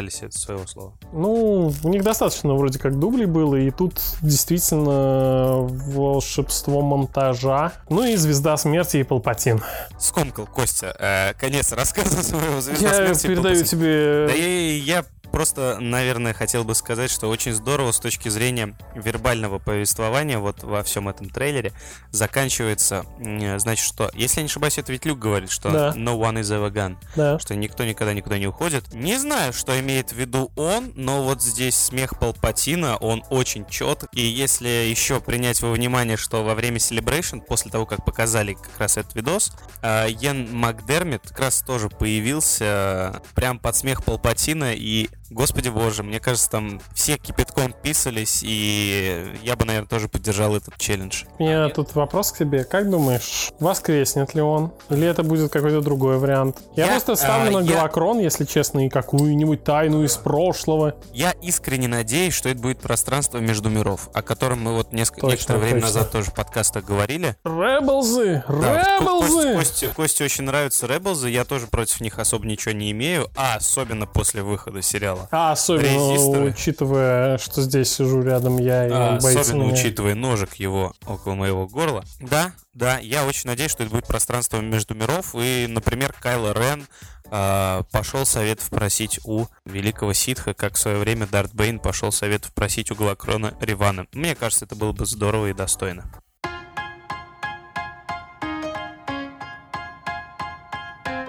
придержались 0.00 0.22
от 0.22 0.32
своего 0.34 0.66
слова. 0.66 0.92
Ну, 1.12 1.72
у 1.82 1.88
них 1.88 2.02
достаточно 2.02 2.54
вроде 2.54 2.78
как 2.78 2.98
дублей 2.98 3.26
было, 3.26 3.56
и 3.56 3.70
тут 3.70 4.00
действительно 4.22 5.58
волшебство 5.60 6.80
монтажа. 6.82 7.72
Ну 7.88 8.04
и 8.04 8.16
звезда 8.16 8.56
смерти 8.56 8.98
и 8.98 9.02
Палпатин. 9.02 9.62
Скомкал, 9.98 10.46
Костя. 10.46 10.94
Э, 10.98 11.34
конец 11.38 11.72
рассказа 11.72 12.22
своего 12.22 12.60
звезда 12.60 12.88
Я 12.88 13.14
смерти 13.14 13.26
передаю 13.26 13.54
Палпатин. 13.54 13.66
тебе... 13.66 14.26
Да 14.28 14.34
я, 14.34 14.76
я 14.76 15.04
просто, 15.32 15.76
наверное, 15.80 16.32
хотел 16.34 16.64
бы 16.64 16.74
сказать, 16.74 17.08
что 17.10 17.28
очень 17.28 17.52
здорово 17.54 17.92
с 17.92 18.00
точки 18.00 18.28
зрения 18.28 18.76
вербального 18.96 19.58
повествования 19.60 20.38
вот 20.40 20.64
во 20.64 20.82
всем 20.82 21.08
этом 21.08 21.30
трейлере 21.30 21.72
заканчивается, 22.10 23.04
м, 23.20 23.58
значит, 23.60 23.86
что, 23.86 24.10
если 24.14 24.38
я 24.40 24.42
не 24.42 24.46
ошибаюсь, 24.48 24.78
это 24.78 24.90
ведь 24.90 25.04
Люк 25.04 25.20
говорит, 25.20 25.50
что 25.50 25.70
Да. 25.70 25.92
no 25.96 26.18
one 26.18 26.40
is 26.40 26.50
ever 26.50 26.70
gone, 26.72 26.96
Да. 27.14 27.38
что 27.38 27.54
никто 27.54 27.84
никогда 27.84 28.12
никуда 28.12 28.38
не 28.38 28.48
уходит. 28.48 28.92
Не 28.92 29.18
знаю, 29.18 29.52
что 29.52 29.78
имеет 29.78 29.89
в 29.98 30.12
виду 30.12 30.50
он, 30.56 30.92
но 30.94 31.22
вот 31.22 31.42
здесь 31.42 31.74
смех 31.74 32.18
Палпатина, 32.18 32.96
он 32.96 33.22
очень 33.30 33.66
четк. 33.66 34.08
И 34.12 34.20
если 34.20 34.68
еще 34.68 35.20
принять 35.20 35.60
во 35.62 35.70
внимание, 35.72 36.16
что 36.16 36.44
во 36.44 36.54
время 36.54 36.78
Celebration, 36.78 37.40
после 37.40 37.70
того, 37.70 37.86
как 37.86 38.04
показали 38.04 38.54
как 38.54 38.78
раз 38.78 38.96
этот 38.96 39.14
видос, 39.14 39.52
э, 39.82 40.06
Йен 40.10 40.54
Макдермит 40.54 41.22
как 41.28 41.40
раз 41.40 41.62
тоже 41.62 41.88
появился 41.88 42.64
э, 42.64 43.20
прям 43.34 43.58
под 43.58 43.76
смех 43.76 44.04
Палпатина 44.04 44.74
и 44.74 45.08
Господи 45.30 45.68
боже, 45.68 46.02
мне 46.02 46.18
кажется, 46.20 46.50
там 46.50 46.80
все 46.94 47.16
кипятком 47.16 47.72
писались, 47.72 48.40
и 48.42 49.36
я 49.42 49.56
бы, 49.56 49.64
наверное, 49.64 49.88
тоже 49.88 50.08
поддержал 50.08 50.56
этот 50.56 50.76
челлендж. 50.76 51.24
У 51.38 51.44
меня 51.44 51.68
тут 51.68 51.94
вопрос 51.94 52.32
к 52.32 52.38
тебе. 52.38 52.64
Как 52.64 52.90
думаешь, 52.90 53.50
воскреснет 53.60 54.34
ли 54.34 54.42
он? 54.42 54.72
Или 54.90 55.06
это 55.06 55.22
будет 55.22 55.52
какой-то 55.52 55.80
другой 55.80 56.18
вариант? 56.18 56.58
Я, 56.76 56.86
Я, 56.86 56.90
просто 56.92 57.14
ставлю 57.16 57.56
а, 57.56 57.60
на 57.60 57.64
я- 57.64 57.76
Галакрон, 57.76 58.18
если 58.18 58.44
честно, 58.44 58.86
и 58.86 58.88
какую-нибудь 58.88 59.62
тайну 59.64 60.02
из 60.04 60.16
прошлого. 60.16 60.94
Я 61.12 61.30
искренне 61.42 61.88
надеюсь, 61.88 62.34
что 62.34 62.48
это 62.48 62.60
будет 62.60 62.80
пространство 62.80 63.38
между 63.38 63.70
миров, 63.70 64.08
о 64.12 64.22
котором 64.22 64.62
мы 64.62 64.74
вот 64.74 64.92
несколько, 64.92 65.22
Точно, 65.22 65.32
некоторое 65.36 65.58
время 65.60 65.80
точно. 65.82 65.86
назад 65.94 66.12
тоже 66.12 66.30
в 66.30 66.34
подкастах 66.34 66.84
говорили. 66.84 67.36
Ребелзы! 67.44 68.42
Да, 68.48 68.54
вот 68.54 68.60
Ко- 68.62 69.00
Ребелзы! 69.00 69.54
Косте, 69.54 69.86
Косте- 69.86 69.94
Косте 69.94 70.24
очень 70.24 70.44
нравятся 70.44 70.86
Rebels, 70.86 71.28
я 71.30 71.44
тоже 71.44 71.66
против 71.66 72.00
них 72.00 72.18
особо 72.18 72.46
ничего 72.46 72.72
не 72.72 72.90
имею, 72.90 73.28
а 73.36 73.54
особенно 73.56 74.06
после 74.06 74.42
выхода 74.42 74.82
сериала. 74.82 75.19
А 75.30 75.52
особенно 75.52 76.12
Резисторы. 76.12 76.50
учитывая, 76.50 77.38
что 77.38 77.62
здесь 77.62 77.92
сижу 77.92 78.22
рядом 78.22 78.58
я, 78.58 78.86
и 78.86 78.90
А, 78.90 79.16
особенно 79.16 79.62
меня. 79.64 79.72
учитывая 79.74 80.14
ножик 80.14 80.54
его 80.54 80.92
около 81.06 81.34
моего 81.34 81.66
горла. 81.68 82.04
Да, 82.20 82.52
да, 82.74 82.98
я 82.98 83.26
очень 83.26 83.48
надеюсь, 83.48 83.70
что 83.70 83.82
это 83.82 83.92
будет 83.92 84.06
пространство 84.06 84.60
между 84.60 84.94
миров, 84.94 85.34
и, 85.34 85.66
например, 85.68 86.12
Кайло 86.20 86.52
Рен 86.52 86.86
а, 87.32 87.82
пошел 87.92 88.26
советов 88.26 88.70
просить 88.70 89.20
у 89.24 89.46
великого 89.64 90.12
ситха, 90.12 90.52
как 90.54 90.74
в 90.74 90.78
свое 90.80 90.98
время 90.98 91.26
Дарт 91.26 91.54
Бейн 91.54 91.78
пошел 91.78 92.10
советов 92.12 92.52
просить 92.52 92.90
у 92.90 92.94
Галакрона 92.94 93.54
Ривана. 93.60 94.06
Мне 94.12 94.34
кажется, 94.34 94.64
это 94.64 94.74
было 94.74 94.92
бы 94.92 95.06
здорово 95.06 95.46
и 95.50 95.52
достойно. 95.52 96.10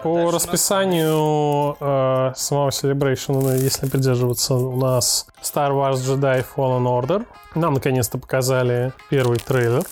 По 0.03 0.31
расписанию 0.31 1.77
э, 1.79 2.34
самого 2.36 2.70
Celebration, 2.70 3.41
ну, 3.41 3.53
если 3.53 3.88
придерживаться, 3.88 4.55
у 4.55 4.75
нас 4.75 5.27
Star 5.41 5.72
Wars 5.72 5.98
Jedi 5.98 6.46
Fallen 6.55 6.86
Order. 6.86 7.25
Нам 7.55 7.75
наконец-то 7.75 8.17
показали 8.17 8.93
первый 9.10 9.38
трейлер. 9.38 9.84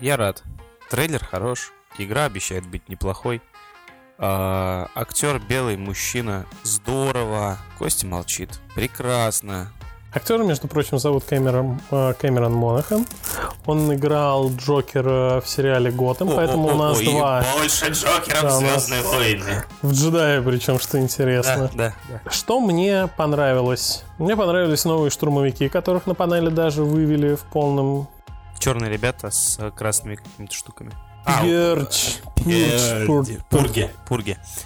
Я 0.00 0.16
рад. 0.16 0.42
Трейлер 0.90 1.24
хорош, 1.24 1.72
игра 1.98 2.24
обещает 2.24 2.66
быть 2.66 2.88
неплохой. 2.88 3.40
А, 4.18 4.88
актер 4.94 5.40
белый 5.48 5.76
мужчина, 5.76 6.46
здорово. 6.64 7.58
Костя 7.78 8.06
молчит, 8.06 8.60
прекрасно. 8.74 9.72
Актера, 10.14 10.42
между 10.44 10.68
прочим, 10.68 10.98
зовут 10.98 11.24
Кэмерон, 11.24 11.80
э, 11.90 12.12
Кэмерон 12.20 12.52
Монахан. 12.52 13.06
Он 13.64 13.94
играл 13.94 14.50
Джокера 14.54 15.40
в 15.40 15.48
сериале 15.48 15.90
Готэм, 15.90 16.28
поэтому 16.28 16.68
у 16.68 16.74
нас 16.74 17.00
два 17.00 17.42
больше 17.56 17.86
Джокеров 17.90 18.42
Да, 18.42 18.60
нас- 18.60 18.86
Звездные 18.86 19.02
войны. 19.02 19.62
в 19.80 19.92
джедае, 19.92 20.42
причем, 20.42 20.78
что 20.78 20.98
интересно. 21.00 21.70
Да, 21.74 21.94
да, 22.10 22.20
да. 22.24 22.30
Что 22.30 22.60
мне 22.60 23.08
понравилось? 23.16 24.04
Мне 24.18 24.36
понравились 24.36 24.84
новые 24.84 25.10
штурмовики, 25.10 25.68
которых 25.70 26.06
на 26.06 26.14
панели 26.14 26.50
даже 26.50 26.82
вывели 26.82 27.34
в 27.34 27.40
полном 27.44 28.06
Черные 28.58 28.90
ребята 28.92 29.30
с 29.30 29.58
красными 29.74 30.16
какими-то 30.16 30.54
штуками. 30.54 30.92
Э, 31.24 31.76
Пурч, 31.76 32.18
Пурги. 33.50 33.88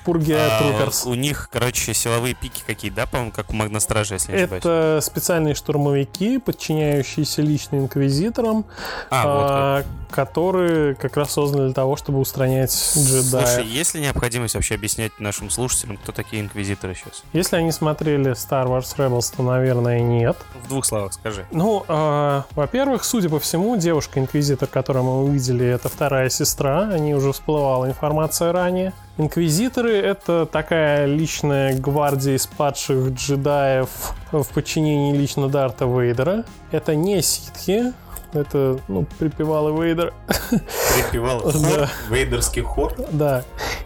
Пурги. 0.04 0.38
Трукерс. 0.58 1.04
У 1.06 1.14
них, 1.14 1.48
короче, 1.52 1.92
силовые 1.94 2.34
пики 2.34 2.62
какие, 2.66 2.90
да, 2.90 3.06
по-моему, 3.06 3.32
как 3.32 3.50
у 3.50 3.54
Магностража, 3.54 4.14
если 4.14 4.32
не 4.32 4.38
ошибаюсь. 4.38 4.64
Это 4.64 5.00
специальные 5.02 5.54
штурмовики, 5.54 6.38
подчиняющиеся 6.38 7.42
лично 7.42 7.76
инквизиторам, 7.76 8.64
А, 9.10 9.26
вот 9.26 9.42
как. 9.42 9.50
а, 9.50 10.14
которые 10.14 10.94
как 10.94 11.16
раз 11.16 11.32
созданы 11.32 11.66
для 11.66 11.74
того, 11.74 11.96
чтобы 11.96 12.18
устранять 12.20 12.72
Слушай, 12.72 13.20
джедаев. 13.20 13.66
есть 13.66 13.94
ли 13.94 14.00
необходимость 14.00 14.54
вообще 14.54 14.74
объяснять 14.74 15.12
нашим 15.20 15.50
слушателям, 15.50 15.98
кто 15.98 16.12
такие 16.12 16.42
инквизиторы 16.42 16.94
сейчас? 16.94 17.24
Если 17.32 17.56
они 17.56 17.72
смотрели 17.72 18.32
Star 18.32 18.66
Wars 18.66 18.96
Rebels, 18.96 19.34
то, 19.36 19.42
наверное, 19.42 20.00
нет. 20.00 20.36
В 20.64 20.68
двух 20.68 20.86
словах 20.86 21.12
скажи. 21.12 21.44
Ну, 21.50 21.84
а, 21.88 22.44
во-первых, 22.52 23.04
судя 23.04 23.28
по 23.28 23.38
всему, 23.38 23.76
девушка-инквизитор, 23.76 24.68
которую 24.68 25.04
мы 25.04 25.24
увидели, 25.24 25.66
это 25.66 25.88
вторая 25.90 26.30
сестра. 26.30 26.45
О 26.92 26.98
ней 26.98 27.14
уже 27.14 27.32
всплывала 27.32 27.86
информация 27.86 28.52
ранее. 28.52 28.92
Инквизиторы— 29.18 29.96
это 29.96 30.46
такая 30.46 31.06
личная 31.06 31.74
гвардия 31.78 32.34
из 32.36 32.46
падших 32.46 33.12
джедаев 33.12 33.88
в 34.30 34.44
подчинении 34.52 35.16
лично 35.16 35.48
Дарта 35.48 35.86
Вейдера. 35.86 36.44
Это 36.70 36.94
не 36.94 37.22
ситхи, 37.22 37.94
это, 38.34 38.78
ну, 38.88 39.06
припевалы 39.18 39.72
Вейдера. 39.82 40.12
Припевал 40.50 41.40
Да. 41.54 41.88
вейдерский 42.10 42.62
хор. 42.62 42.94
Да. 43.10 43.42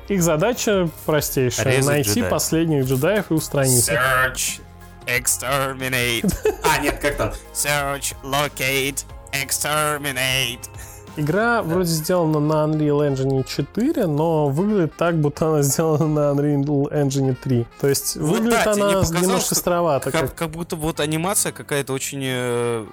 Их 0.09 0.23
задача 0.23 0.89
простейшая. 1.07 1.77
Резать 1.77 1.87
найти 1.87 2.11
джедаев. 2.11 2.31
последних 2.31 2.85
джедаев 2.87 3.31
и 3.31 3.35
устранить. 3.35 3.89
Search, 3.89 4.61
exterminate. 5.07 6.35
А, 6.65 6.79
нет, 6.83 6.99
как 7.01 7.17
там? 7.17 7.33
Search, 7.55 8.15
locate, 8.25 9.05
exterminate. 9.33 10.69
Игра 11.17 11.63
вроде 11.63 11.91
сделана 11.91 12.41
на 12.41 12.73
Unreal 12.73 13.13
Engine 13.13 13.45
4, 13.47 14.07
но 14.07 14.49
выглядит 14.49 14.97
так, 14.97 15.17
будто 15.21 15.49
она 15.49 15.63
сделана 15.63 16.07
на 16.07 16.39
Unreal 16.41 16.91
Engine 16.93 17.35
3. 17.35 17.67
То 17.81 17.89
есть 17.89 18.17
Вот 18.17 18.31
выглядит 18.39 18.65
да, 18.65 18.73
тебе 18.73 18.77
не 18.77 18.83
она 18.83 18.93
показалось, 19.01 19.23
немножко 19.23 19.55
странновато. 19.55 20.11
Как, 20.13 20.21
как- 20.23 20.35
как 20.35 20.51
будто 20.51 20.77
вот 20.77 21.01
анимация 21.01 21.53
какая-то 21.53 21.93
очень... 21.93 22.21
э, 22.23 22.87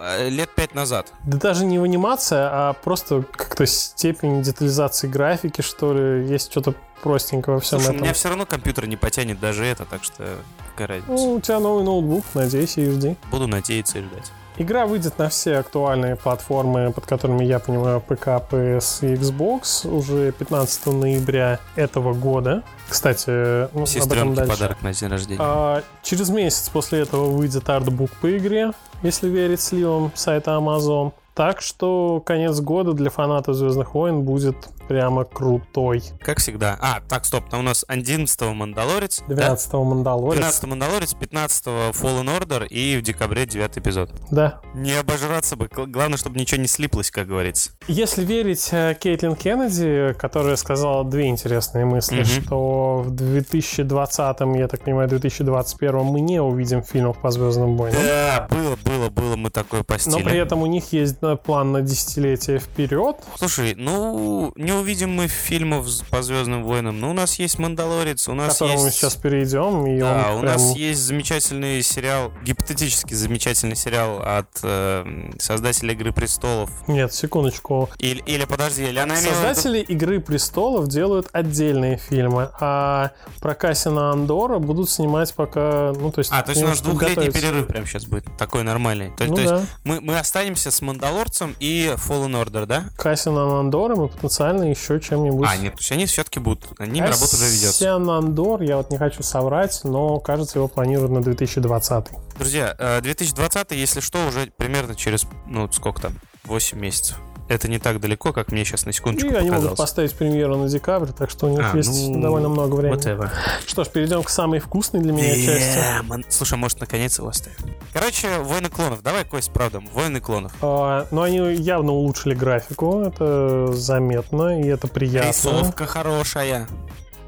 э, 0.00 0.28
лет 0.28 0.50
пять 0.54 0.74
назад. 0.74 1.12
Да 1.24 1.38
даже 1.38 1.64
не 1.64 1.78
в 1.78 1.84
анимация, 1.84 2.48
а 2.52 2.72
просто 2.74 3.22
как-то 3.22 3.64
степень 3.66 4.42
детализации 4.42 5.06
графики, 5.08 5.60
что 5.62 5.94
ли. 5.94 6.26
Есть 6.26 6.50
что-то 6.50 6.74
простенького 7.02 7.54
во 7.54 7.60
всем 7.60 7.78
Слушай, 7.78 7.90
у 7.90 7.94
этом. 7.94 8.02
меня 8.04 8.14
все 8.14 8.28
равно 8.28 8.46
компьютер 8.46 8.86
не 8.86 8.96
потянет 8.96 9.38
даже 9.40 9.64
это, 9.64 9.84
так 9.84 10.02
что 10.04 10.24
какая 10.72 10.88
разница. 10.88 11.12
Ну, 11.12 11.34
у 11.34 11.40
тебя 11.40 11.60
новый 11.60 11.84
ноутбук, 11.84 12.24
надеюсь, 12.34 12.76
и 12.78 12.90
жди. 12.90 13.16
Буду 13.30 13.46
надеяться 13.46 13.98
и 13.98 14.02
ждать. 14.02 14.32
Игра 14.56 14.86
выйдет 14.86 15.18
на 15.18 15.28
все 15.28 15.56
актуальные 15.56 16.14
платформы, 16.14 16.92
под 16.92 17.06
которыми 17.06 17.44
я 17.44 17.58
понимаю 17.58 18.00
ПК, 18.00 18.28
PS 18.50 19.00
и 19.02 19.14
Xbox 19.14 19.88
уже 19.88 20.30
15 20.30 20.86
ноября 20.86 21.58
этого 21.74 22.14
года. 22.14 22.62
Кстати, 22.88 23.30
ну, 23.74 23.82
об 23.82 24.12
этом 24.12 24.34
дальше. 24.34 24.52
подарок 24.52 24.82
на 24.82 24.92
день 24.94 25.08
рождения. 25.08 25.40
А, 25.42 25.82
через 26.02 26.28
месяц 26.28 26.68
после 26.68 27.00
этого 27.00 27.26
выйдет 27.30 27.68
артбук 27.68 28.10
по 28.20 28.36
игре, 28.36 28.70
если 29.02 29.28
верить 29.28 29.60
сливам 29.60 30.12
сайта 30.14 30.52
Amazon. 30.52 31.12
Так 31.34 31.60
что 31.60 32.20
конец 32.24 32.60
года 32.60 32.92
для 32.92 33.10
фанатов 33.10 33.56
Звездных 33.56 33.94
войн 33.94 34.22
будет 34.22 34.54
прямо 34.86 35.24
крутой. 35.24 36.02
Как 36.20 36.38
всегда. 36.38 36.78
А, 36.80 37.00
так, 37.08 37.24
стоп, 37.24 37.48
там 37.48 37.60
у 37.60 37.62
нас 37.62 37.84
11 37.88 38.40
Мандалорец. 38.54 39.22
12 39.26 39.72
Мандалорец. 39.72 40.38
12 40.38 40.64
Мандалорец, 40.64 41.14
15 41.14 41.66
Fallen 41.66 42.26
Order 42.38 42.66
и 42.68 42.96
в 42.98 43.02
декабре 43.02 43.46
9 43.46 43.78
эпизод. 43.78 44.10
Да. 44.30 44.60
Не 44.74 44.92
обожраться 44.92 45.56
бы. 45.56 45.66
Гл- 45.68 45.86
Главное, 45.86 46.18
чтобы 46.18 46.38
ничего 46.38 46.60
не 46.60 46.68
слиплось, 46.68 47.10
как 47.10 47.26
говорится. 47.26 47.70
Если 47.88 48.24
верить 48.24 48.68
э, 48.72 48.94
Кейтлин 49.00 49.34
Кеннеди, 49.36 50.14
которая 50.18 50.56
сказала 50.56 51.02
две 51.04 51.26
интересные 51.28 51.84
мысли, 51.84 52.16
Мгм. 52.20 52.24
что 52.26 52.98
в 53.06 53.10
2020, 53.10 54.40
я 54.56 54.68
так 54.68 54.82
понимаю, 54.84 55.08
2021 55.08 56.04
мы 56.04 56.20
не 56.20 56.40
увидим 56.40 56.82
фильмов 56.82 57.18
по 57.18 57.30
Звездным 57.30 57.76
войнам. 57.76 58.00
Да, 58.02 58.46
было, 58.50 58.76
было, 58.84 59.08
было, 59.10 59.36
мы 59.36 59.50
такое 59.50 59.80
Но 59.80 59.84
постили. 59.84 60.22
при 60.22 60.38
этом 60.38 60.62
у 60.62 60.66
них 60.66 60.92
есть 60.92 61.20
план 61.36 61.72
на 61.72 61.82
десятилетие 61.82 62.58
вперед. 62.58 63.16
Слушай, 63.36 63.74
ну, 63.76 64.52
не 64.56 64.72
увидим 64.72 65.10
мы 65.12 65.28
фильмов 65.28 65.86
по 66.10 66.22
Звездным 66.22 66.64
войнам, 66.64 66.98
но 67.00 67.10
у 67.10 67.12
нас 67.12 67.38
есть 67.38 67.58
Мандалорец, 67.58 68.28
у 68.28 68.32
к 68.32 68.34
нас 68.36 68.52
которому 68.58 68.80
мы 68.80 68.86
есть... 68.86 68.96
сейчас 68.98 69.16
перейдем. 69.16 69.86
И 69.86 69.98
Да, 69.98 70.30
он 70.32 70.38
у 70.38 70.40
прям- 70.42 70.52
нас 70.54 70.76
есть 70.76 71.00
замечательный 71.00 71.82
сериал, 71.82 72.32
гипотетически 72.44 73.14
замечательный 73.14 73.76
сериал 73.76 74.20
от 74.22 74.48
э, 74.62 75.30
создателя 75.38 75.92
Игры 75.94 76.12
престолов. 76.12 76.70
Нет, 76.88 77.12
секундочку. 77.12 77.88
Или, 77.98 78.20
или 78.26 78.44
подожди, 78.44 78.84
или 78.84 78.98
она 78.98 79.16
Создатели 79.16 79.78
«Игры 79.80 80.20
престолов» 80.20 80.88
делают 80.88 81.28
отдельные 81.32 81.96
фильмы, 81.98 82.50
а 82.60 83.10
про 83.40 83.54
Кассина 83.54 84.10
Андора 84.10 84.58
будут 84.58 84.90
снимать 84.90 85.32
пока... 85.34 85.92
Ну, 85.98 86.10
то 86.12 86.18
есть, 86.20 86.30
А, 86.32 86.42
то 86.42 86.50
есть 86.50 86.62
у 86.62 86.66
нас 86.66 86.80
двухлетний 86.80 87.26
готовится. 87.26 87.40
перерыв 87.40 87.66
прям 87.66 87.86
сейчас 87.86 88.06
будет, 88.06 88.24
такой 88.36 88.62
нормальный. 88.64 89.10
То, 89.16 89.24
есть- 89.24 89.30
Ну 89.30 89.36
то 89.36 89.42
есть 89.42 89.54
да. 89.54 89.62
мы, 89.84 90.00
мы 90.00 90.18
останемся 90.18 90.70
с 90.70 90.80
Мандалорцем 90.82 91.13
и 91.60 91.94
Fallen 91.96 92.32
Order, 92.42 92.66
да? 92.66 92.84
Кассина 92.96 93.60
Андором 93.60 94.04
и 94.04 94.08
потенциально 94.08 94.64
еще 94.64 95.00
чем-нибудь. 95.00 95.48
А, 95.48 95.56
нет, 95.56 95.74
то 95.74 95.80
есть 95.80 95.92
они 95.92 96.06
все-таки 96.06 96.40
будут, 96.40 96.78
над 96.78 96.90
ними 96.90 97.06
работа 97.06 97.36
уже 97.36 97.44
ведется. 97.46 97.66
Кассиан 97.66 98.10
Андор, 98.10 98.62
я 98.62 98.76
вот 98.76 98.90
не 98.90 98.98
хочу 98.98 99.22
соврать, 99.22 99.80
но, 99.84 100.18
кажется, 100.20 100.58
его 100.58 100.68
планируют 100.68 101.12
на 101.12 101.22
2020. 101.22 102.06
Друзья, 102.38 102.74
э, 102.78 103.00
2020, 103.00 103.72
если 103.72 104.00
что, 104.00 104.26
уже 104.26 104.50
примерно 104.56 104.94
через, 104.94 105.26
ну, 105.46 105.70
сколько 105.70 106.02
там, 106.02 106.14
8 106.44 106.78
месяцев. 106.78 107.18
Это 107.46 107.68
не 107.68 107.78
так 107.78 108.00
далеко, 108.00 108.32
как 108.32 108.50
мне 108.52 108.64
сейчас 108.64 108.86
на 108.86 108.90
И 108.90 108.92
секундочку 108.92 109.28
они 109.28 109.50
могут 109.50 109.70
показалось. 109.70 109.78
поставить 109.78 110.14
премьеру 110.14 110.56
на 110.56 110.68
декабрь, 110.68 111.08
так 111.16 111.28
что 111.28 111.46
у 111.46 111.50
них 111.50 111.60
А, 111.72 111.76
есть 111.76 112.08
ну, 112.08 112.22
довольно 112.22 112.48
много 112.48 112.74
времени. 112.74 112.98
Whatever. 112.98 113.28
Что 113.66 113.84
ж, 113.84 113.88
перейдем 113.88 114.22
к 114.22 114.30
самой 114.30 114.60
вкусной 114.60 115.02
для 115.02 115.12
меня 115.12 115.34
части. 115.34 115.78
Yeah, 115.78 116.06
man. 116.06 116.24
Слушай, 116.30 116.56
может, 116.56 116.80
наконец 116.80 117.18
его 117.18 117.28
оставим. 117.28 117.58
Короче, 117.92 118.38
Войны 118.38 118.70
клонов. 118.70 119.02
Давай, 119.02 119.24
Кость, 119.24 119.50
правда, 119.52 119.82
Войны 119.92 120.20
клонов. 120.20 120.52
А, 120.62 121.06
но 121.10 121.22
они 121.22 121.38
явно 121.54 121.92
улучшили 121.92 122.34
графику, 122.34 123.00
это 123.00 123.72
заметно, 123.72 124.60
и 124.62 124.66
это 124.66 124.88
приятно. 124.88 125.28
Рисовка 125.28 125.84
хорошая. 125.86 126.66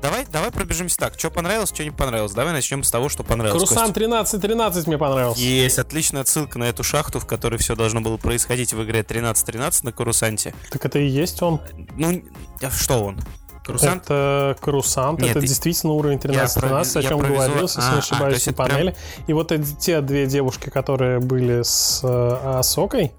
Давай, 0.03 0.27
давай 0.31 0.51
пробежимся 0.51 0.99
так. 0.99 1.19
Что 1.19 1.31
понравилось, 1.31 1.71
что 1.71 1.83
не 1.85 1.91
понравилось. 1.91 2.33
Давай 2.33 2.53
начнем 2.53 2.83
с 2.85 2.91
того, 2.91 3.09
что 3.09 3.25
понравилось. 3.25 3.67
Крусан 3.69 3.93
Костя. 3.93 4.01
13-13 4.39 4.85
мне 4.87 4.99
понравился. 4.99 5.41
Есть 5.41 5.79
отличная 5.79 6.23
отсылка 6.23 6.59
на 6.59 6.65
эту 6.65 6.83
шахту, 6.85 7.19
в 7.19 7.27
которой 7.27 7.57
все 7.57 7.75
должно 7.75 8.01
было 8.01 8.17
происходить 8.17 8.73
в 8.73 8.83
игре 8.85 9.01
13-13 9.01 9.81
на 9.85 9.93
Карусанте. 9.93 10.55
Так 10.71 10.85
это 10.85 10.99
и 10.99 11.07
есть 11.07 11.43
он. 11.43 11.61
Ну, 11.97 12.23
а 12.63 12.71
что 12.71 13.03
он? 13.03 13.21
Карусант? 13.65 14.05
Это 14.05 14.57
Карусант, 14.61 15.21
Нет, 15.21 15.31
это 15.31 15.41
и- 15.41 15.49
действительно 15.49 15.95
уровень 15.95 16.21
Я 16.23 16.45
13-13, 16.45 16.99
о 16.99 17.03
чем 17.03 17.19
я 17.19 17.25
про 17.25 17.27
визуал- 17.29 17.49
говорился, 17.49 17.81
А, 17.81 17.83
если 17.83 17.91
не 17.91 17.97
а, 17.97 17.99
ошибаюсь, 17.99 18.35
есть 18.35 18.47
на 18.47 18.51
это 18.53 18.63
прям- 18.63 18.71
панели. 18.77 18.97
И 19.27 19.33
вот 19.33 19.51
эти, 19.51 19.75
те 19.75 20.01
две 20.03 20.27
девушки, 20.27 20.71
которые 20.71 21.19
были 21.19 21.63
с 21.63 22.01
э, 22.05 22.59
Асокой, 22.59 23.13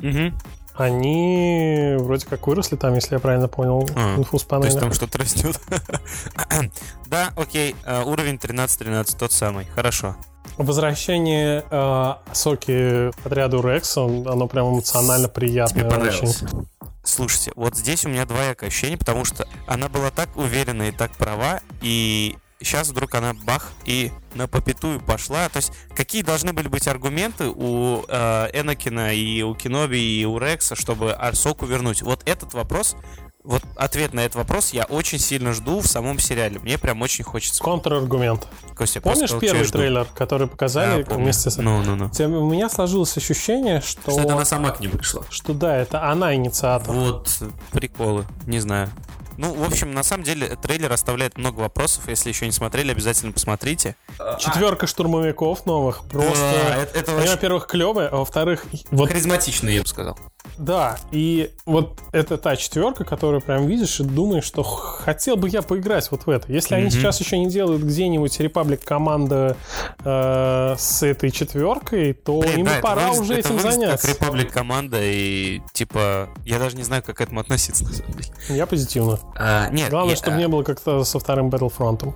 Мгм. 0.00 0.36
Они 0.76 1.94
вроде 1.98 2.26
как 2.26 2.46
выросли 2.46 2.76
там, 2.76 2.94
если 2.94 3.14
я 3.14 3.20
правильно 3.20 3.48
понял 3.48 3.88
А, 3.94 4.16
инфу 4.16 4.38
с 4.38 4.42
То 4.42 4.48
панели. 4.48 4.66
есть 4.68 4.80
там 4.80 4.92
что-то 4.92 5.18
растет. 5.18 5.60
да, 7.06 7.30
окей, 7.36 7.74
э, 7.84 8.02
уровень 8.04 8.36
13-13, 8.36 9.16
тот 9.18 9.32
самый. 9.32 9.66
Хорошо. 9.74 10.16
Возвращение 10.56 11.64
э, 11.70 12.12
Асоки 12.30 13.10
к 13.22 13.26
отряду 13.26 13.60
Рекса, 13.62 14.02
он- 14.02 14.26
оно 14.28 14.46
прям 14.46 14.72
эмоционально 14.74 15.28
приятное. 15.28 15.82
Тебе 15.82 15.90
понравилось? 15.90 16.42
очень. 16.42 16.66
Слушайте, 17.02 17.52
вот 17.54 17.76
здесь 17.76 18.04
у 18.06 18.08
меня 18.08 18.24
двоякое 18.24 18.68
ощущение, 18.68 18.96
потому 18.96 19.24
что 19.24 19.46
она 19.66 19.88
была 19.88 20.10
так 20.10 20.34
уверена 20.36 20.84
и 20.84 20.92
так 20.92 21.10
права, 21.12 21.60
и 21.82 22.36
сейчас 22.64 22.88
вдруг 22.88 23.14
она 23.14 23.34
бах 23.34 23.72
и 23.84 24.10
на 24.34 24.48
попятую 24.48 25.00
пошла. 25.00 25.48
То 25.48 25.58
есть 25.58 25.72
какие 25.94 26.22
должны 26.22 26.52
были 26.52 26.68
быть 26.68 26.88
аргументы 26.88 27.48
у 27.48 28.04
э, 28.08 28.50
Энакина 28.52 29.14
и 29.14 29.42
у 29.42 29.54
Киноби 29.54 29.98
и 29.98 30.24
у 30.24 30.38
Рекса, 30.38 30.74
чтобы 30.74 31.12
Арсоку 31.12 31.66
вернуть? 31.66 32.02
Вот 32.02 32.22
этот 32.26 32.54
вопрос, 32.54 32.96
вот 33.44 33.62
ответ 33.76 34.14
на 34.14 34.20
этот 34.20 34.36
вопрос 34.36 34.72
я 34.72 34.84
очень 34.84 35.18
сильно 35.18 35.52
жду 35.52 35.80
в 35.80 35.86
самом 35.86 36.18
сериале. 36.18 36.58
Мне 36.58 36.78
прям 36.78 37.00
очень 37.02 37.24
хочется. 37.24 37.62
Контраргумент. 37.62 38.46
Костя, 38.74 39.00
Помнишь 39.02 39.28
сказал, 39.28 39.40
первый 39.40 39.64
жду. 39.64 39.78
трейлер, 39.78 40.06
который 40.14 40.48
показали 40.48 41.02
Да, 41.02 41.10
помню. 41.10 41.24
вместе 41.24 41.50
с... 41.50 41.58
Ну, 41.58 41.82
ну, 41.82 41.94
ну. 41.94 42.08
Тем- 42.10 42.32
У 42.34 42.50
меня 42.50 42.68
сложилось 42.70 43.16
ощущение, 43.16 43.80
что... 43.82 44.10
Что 44.10 44.20
это 44.22 44.32
она 44.34 44.44
сама 44.44 44.70
к 44.70 44.80
ним 44.80 44.92
пришла. 44.92 45.22
что 45.30 45.52
да, 45.52 45.76
это 45.76 46.10
она 46.10 46.34
инициатор. 46.34 46.94
Вот 46.94 47.30
приколы, 47.70 48.24
не 48.46 48.60
знаю. 48.60 48.90
Ну, 49.36 49.52
в 49.52 49.64
общем, 49.64 49.92
на 49.92 50.04
самом 50.04 50.22
деле, 50.22 50.54
трейлер 50.62 50.92
оставляет 50.92 51.36
много 51.36 51.58
вопросов. 51.58 52.04
Если 52.08 52.28
еще 52.28 52.46
не 52.46 52.52
смотрели, 52.52 52.92
обязательно 52.92 53.32
посмотрите. 53.32 53.96
Четверка 54.38 54.86
штурмовиков 54.86 55.66
новых. 55.66 56.02
Просто. 56.08 56.38
Да, 56.68 56.76
это, 56.76 56.98
это 57.00 57.10
Они, 57.12 57.20
очень 57.22 57.30
во-первых, 57.32 57.66
клевые, 57.66 58.08
а 58.08 58.16
во-вторых, 58.18 58.64
вот 58.92 59.08
Харизматично, 59.08 59.68
я 59.68 59.82
бы 59.82 59.88
сказал. 59.88 60.16
Да, 60.58 60.96
и 61.10 61.50
вот 61.66 61.98
это 62.12 62.38
та 62.38 62.56
четверка, 62.56 63.04
которую 63.04 63.40
прям 63.40 63.66
видишь 63.66 64.00
и 64.00 64.04
думаешь, 64.04 64.44
что 64.44 64.62
хотел 64.62 65.36
бы 65.36 65.48
я 65.48 65.62
поиграть 65.62 66.10
вот 66.10 66.26
в 66.26 66.30
это. 66.30 66.52
Если 66.52 66.74
они 66.74 66.84
Мгм. 66.86 66.92
сейчас 66.92 67.20
еще 67.20 67.38
не 67.38 67.48
делают 67.48 67.82
где-нибудь 67.82 68.38
Репаблик 68.40 68.84
команда 68.84 69.56
э, 70.04 70.74
с 70.78 71.02
этой 71.02 71.30
четверкой, 71.30 72.12
то 72.12 72.40
Блин, 72.40 72.60
им 72.60 72.66
да, 72.66 72.78
пора 72.80 73.08
выглядит- 73.12 73.20
уже 73.20 73.34
это 73.34 73.48
этим 73.48 73.60
заняться. 73.60 74.06
как 74.08 74.16
Republic 74.16 74.50
команда, 74.50 74.98
и 75.00 75.60
типа, 75.72 76.28
я 76.44 76.58
даже 76.58 76.76
не 76.76 76.82
знаю, 76.82 77.02
как 77.02 77.16
к 77.16 77.20
этому 77.20 77.40
относиться, 77.40 77.84
на 77.84 77.92
самом 77.92 78.12
деле. 78.12 78.28
Я 78.48 78.66
позитивно. 78.66 79.18
А, 79.36 79.68
нет, 79.70 79.90
Главное, 79.90 80.10
я- 80.12 80.16
чтобы 80.16 80.36
не 80.38 80.48
было 80.48 80.62
как-то 80.62 81.04
со 81.04 81.18
вторым 81.18 81.48
Battlefront, 81.50 82.12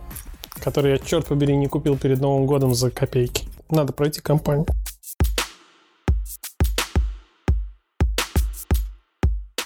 который 0.63 0.93
я, 0.93 0.99
черт 0.99 1.27
побери, 1.27 1.57
не 1.57 1.67
купил 1.69 1.97
перед 1.97 2.21
Новым 2.21 2.47
годом 2.47 2.75
за 2.75 2.91
копейки. 2.91 3.49
Надо 3.71 3.93
пройти 3.93 4.21
кампанию. 4.21 4.67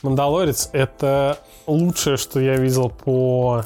Мандалорец— 0.03 0.69
это 0.73 1.39
лучшее, 1.69 2.17
что 2.17 2.41
я 2.41 2.57
видел 2.57 2.91
по 2.91 3.65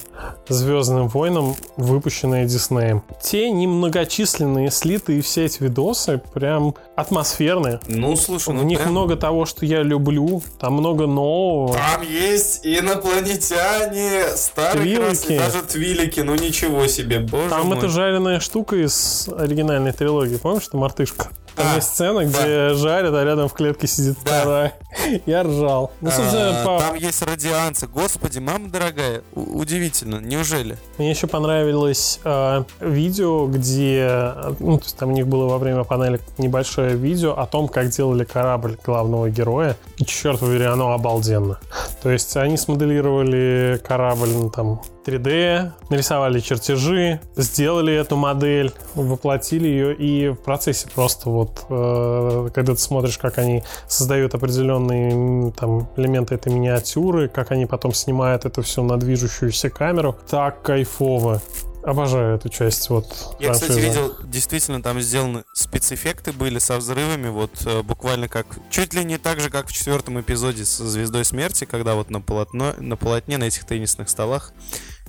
Звездным 0.49 1.09
войнам, 1.09 1.57
выпущенное 1.79 2.45
Диснеем. 2.45 3.03
Те 3.23 3.51
немногочисленные 3.51 4.71
слитые 4.71 5.23
все 5.23 5.47
эти 5.47 5.63
видосы 5.63 6.21
прям 6.35 6.75
атмосферные. 6.95 7.81
Ну, 7.89 8.15
слушай, 8.17 8.51
В 8.51 8.53
ну 8.59 8.63
них 8.65 8.81
прям- 8.81 8.91
много 8.91 9.17
того, 9.17 9.47
что 9.47 9.65
я 9.65 9.83
люблю. 9.83 10.43
Там 10.61 10.75
много 10.75 11.07
нового. 11.07 11.73
Там 11.75 12.03
есть 12.03 12.61
инопланетяне, 12.65 14.37
старые 14.37 14.83
Твилики. 14.85 15.05
красные, 15.07 15.39
даже 15.39 15.63
твилики, 15.63 16.21
ну 16.21 16.35
ничего 16.35 16.87
себе, 16.87 17.21
боже 17.21 17.49
Там 17.51 17.69
мой. 17.69 17.79
эта 17.79 17.89
жареная 17.89 18.41
штука 18.41 18.77
из 18.77 19.29
оригинальной 19.37 19.93
трилогии. 19.93 20.37
Помнишь, 20.37 20.65
что 20.65 20.77
мартышка? 20.77 21.29
Там 21.57 21.67
А, 21.73 21.77
есть 21.77 21.89
сцена, 21.89 22.25
где 22.25 22.75
жарят, 22.75 23.15
а 23.15 23.25
рядом 23.25 23.49
в 23.49 23.55
клетке 23.55 23.87
сидит 23.87 24.17
Да. 24.25 24.41
вторая. 24.41 24.73
Я 25.27 25.43
ржал. 25.43 25.91
Ну, 26.01 26.11
собственно, 26.11 26.63
А, 26.63 26.65
по- 26.65 26.79
Там 26.81 26.95
есть 26.97 27.23
радианцы. 27.23 27.87
Господи, 27.87 28.39
мама 28.39 28.69
дорогая, 28.69 29.23
удивительно. 29.35 30.17
Неужели? 30.21 30.77
мне 30.99 31.11
еще 31.11 31.27
понравилось 31.27 32.21
э, 32.25 32.65
видео, 32.81 33.47
где... 33.47 34.33
Ну, 34.61 34.79
то 34.79 34.85
есть 34.85 34.97
там 34.97 35.11
у 35.11 35.13
них 35.13 35.27
было 35.27 35.47
во 35.49 35.59
время 35.59 35.85
панели 35.85 36.21
небольшое 36.39 36.95
видео 36.97 37.33
о 37.39 37.47
том, 37.47 37.69
как 37.69 37.89
делали 37.89 38.25
корабль 38.25 38.79
главного 38.85 39.29
героя. 39.31 39.77
И, 39.99 40.05
черт 40.05 40.41
побери, 40.41 40.65
оно 40.65 40.93
обалденно. 40.93 41.59
То 42.03 42.11
есть 42.11 42.37
они 42.37 42.57
смоделировали 42.57 43.81
корабль, 43.87 44.29
ну, 44.31 44.51
там, 44.51 44.81
3D, 45.07 45.71
нарисовали 45.91 46.41
чертежи, 46.41 47.21
сделали 47.37 47.95
эту 47.95 48.17
модель, 48.17 48.73
воплотили 48.95 49.69
ее, 49.69 49.95
и 49.95 50.29
в 50.31 50.37
процессе 50.37 50.89
просто 50.93 51.31
вот, 51.31 51.46
э, 51.69 52.49
когда 52.55 52.75
ты 52.75 52.81
смотришь, 52.81 53.19
как 53.19 53.39
они 53.39 53.63
создают 53.89 54.35
определенные 54.35 55.53
там 55.53 55.89
элементы 55.97 56.35
этой 56.35 56.53
миниатюры, 56.53 57.29
как 57.29 57.51
они 57.51 57.67
потом 57.67 57.93
снимают 57.93 58.45
это 58.45 58.63
все 58.63 58.83
на 58.83 58.97
движущуюся 58.97 59.71
камеру, 59.71 60.17
так 60.29 60.63
кайфово. 60.63 61.41
Обожаю 61.87 62.35
эту 62.35 62.49
часть 62.49 62.91
вот 62.91 63.37
Я, 63.39 63.53
кстати, 63.53 63.71
франшизы. 63.71 63.89
видел, 63.89 64.17
действительно, 64.25 64.83
там 64.83 65.01
сделаны 65.01 65.45
спецэффекты 65.55 66.33
были 66.33 66.59
со 66.59 66.79
взрывами, 66.79 67.29
вот 67.29 67.53
э, 67.65 67.83
буквально 67.83 68.27
как, 68.27 68.47
чуть 68.71 68.93
ли 68.93 69.05
не 69.05 69.19
так 69.19 69.39
же, 69.39 69.51
как 69.51 69.69
в 69.69 69.73
четвертом 69.73 70.21
эпизоде 70.21 70.65
с 70.65 70.79
Звездой 70.79 71.25
Смерти, 71.25 71.65
когда 71.65 71.95
вот 71.95 72.11
на, 72.11 72.21
полотно, 72.21 72.75
на 72.79 72.97
полотне, 72.97 73.39
на 73.39 73.45
этих 73.45 73.65
теннисных 73.67 74.09
столах, 74.09 74.53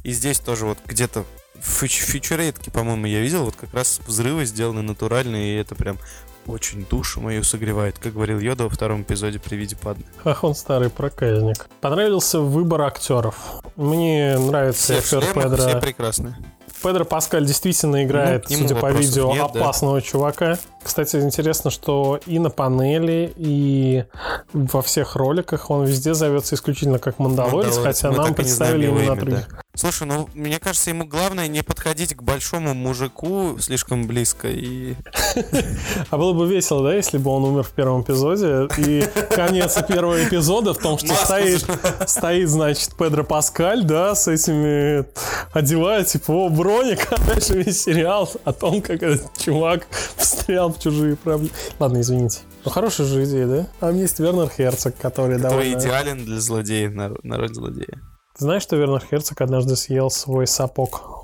и 0.08 0.12
здесь 0.14 0.40
тоже 0.40 0.66
вот 0.66 0.78
где-то 0.86 1.26
в 1.60 1.84
фьюч- 1.84 2.02
фьючерейтке, 2.06 2.72
по-моему, 2.72 3.08
я 3.08 3.20
видел, 3.20 3.44
вот 3.44 3.56
как 3.58 3.74
раз 3.74 4.00
взрывы 4.08 4.46
сделаны 4.46 4.82
натуральные, 4.82 5.56
и 5.56 5.60
это 5.60 5.76
прям 5.76 5.98
очень 6.46 6.86
душу 6.86 7.20
мою 7.20 7.44
согревает, 7.44 8.00
как 8.00 8.14
говорил 8.14 8.40
Йода 8.40 8.64
во 8.64 8.70
втором 8.70 9.02
эпизоде 9.02 9.38
при 9.38 9.56
виде 9.58 9.76
падны. 9.76 10.06
Ах, 10.24 10.46
он 10.46 10.56
старый 10.56 10.90
проказник. 10.90 11.68
Понравился 11.82 12.40
выбор 12.40 12.84
актеров. 12.84 13.36
Мне 13.76 14.38
нравится 14.38 15.02
Все 15.02 15.18
актер 15.18 15.34
шлемах, 15.34 15.58
все 15.58 15.66
Педро. 15.68 15.82
прекрасные. 15.82 16.38
Педро 16.82 17.04
Паскаль 17.06 17.46
действительно 17.46 18.06
играет, 18.06 18.46
Ну, 18.50 18.56
судя 18.58 18.76
по 18.76 18.92
видео, 18.92 19.34
нет, 19.34 19.50
да. 19.54 19.60
опасного 19.62 20.02
чувака. 20.02 20.58
Кстати, 20.84 21.18
интересно, 21.18 21.70
что 21.70 22.20
и 22.26 22.40
на 22.40 22.50
панели, 22.50 23.34
и 23.36 24.06
во 24.54 24.82
всех 24.82 25.16
роликах 25.16 25.70
он 25.70 25.86
везде 25.86 26.14
зовется 26.14 26.56
исключительно 26.56 27.00
как 27.00 27.20
Мандалорец, 27.20 27.76
Мандалорец. 27.76 27.84
хотя 27.84 28.12
Мы 28.12 28.18
нам 28.18 28.34
представили 28.34 28.88
имена 28.88 29.14
имя, 29.14 29.16
других. 29.16 29.50
Слушай, 29.78 30.08
ну, 30.08 30.28
мне 30.34 30.58
кажется, 30.58 30.90
ему 30.90 31.06
главное 31.06 31.48
не 31.48 31.62
подходить 31.62 32.16
к 32.16 32.24
большому 32.24 32.74
мужику 32.74 33.58
слишком 33.60 34.08
близко 34.08 34.48
и... 34.48 34.96
А 36.10 36.18
было 36.18 36.34
бы 36.34 36.48
весело, 36.48 36.84
да, 36.84 36.96
если 36.96 37.20
бы 37.20 37.30
он 37.30 37.44
умер 37.44 37.64
в 37.64 37.72
первом 37.72 38.02
эпизоде, 38.02 38.68
и 38.78 39.04
конец 39.30 39.78
первого 39.88 40.24
эпизода 40.24 40.74
в 40.74 40.80
том, 40.80 40.98
что 40.98 41.14
стоит, 41.14 41.64
стоит, 42.08 42.50
значит, 42.50 42.96
Педро 42.98 43.24
Паскаль, 43.24 43.84
да, 43.84 44.16
с 44.16 44.28
этими 44.28 45.06
одевает, 45.54 46.08
типа, 46.08 46.32
о, 46.32 46.50
Броник, 46.50 47.12
опять 47.12 47.48
же 47.48 47.62
весь 47.62 47.84
сериал 47.84 48.28
о 48.46 48.54
том, 48.54 48.82
как 48.82 49.04
этот 49.04 49.38
чувак 49.38 49.88
встрял 50.16 50.74
в 50.78 50.84
чужие 50.84 51.16
проблемы. 51.16 51.52
Ладно, 51.80 52.02
извините. 52.02 52.40
Ну, 52.66 52.72
хорошая 52.72 53.08
же 53.08 53.24
идея, 53.26 53.48
да? 53.48 53.68
Там 53.80 53.96
есть 53.96 54.20
Вернер 54.20 54.50
Херцог, 54.50 54.96
который 54.96 55.38
Который 55.38 55.72
довольно... 55.72 55.80
идеален 55.80 56.26
для 56.26 56.40
злодея, 56.40 56.90
на, 56.90 57.12
на 57.24 57.38
роль 57.38 57.54
злодея. 57.54 58.02
Ты 58.38 58.44
знаешь, 58.46 58.62
что 58.64 58.76
Вернер 58.76 59.02
Херцог 59.02 59.42
однажды 59.42 59.76
съел 59.76 60.10
свой 60.10 60.48
сапог? 60.48 61.17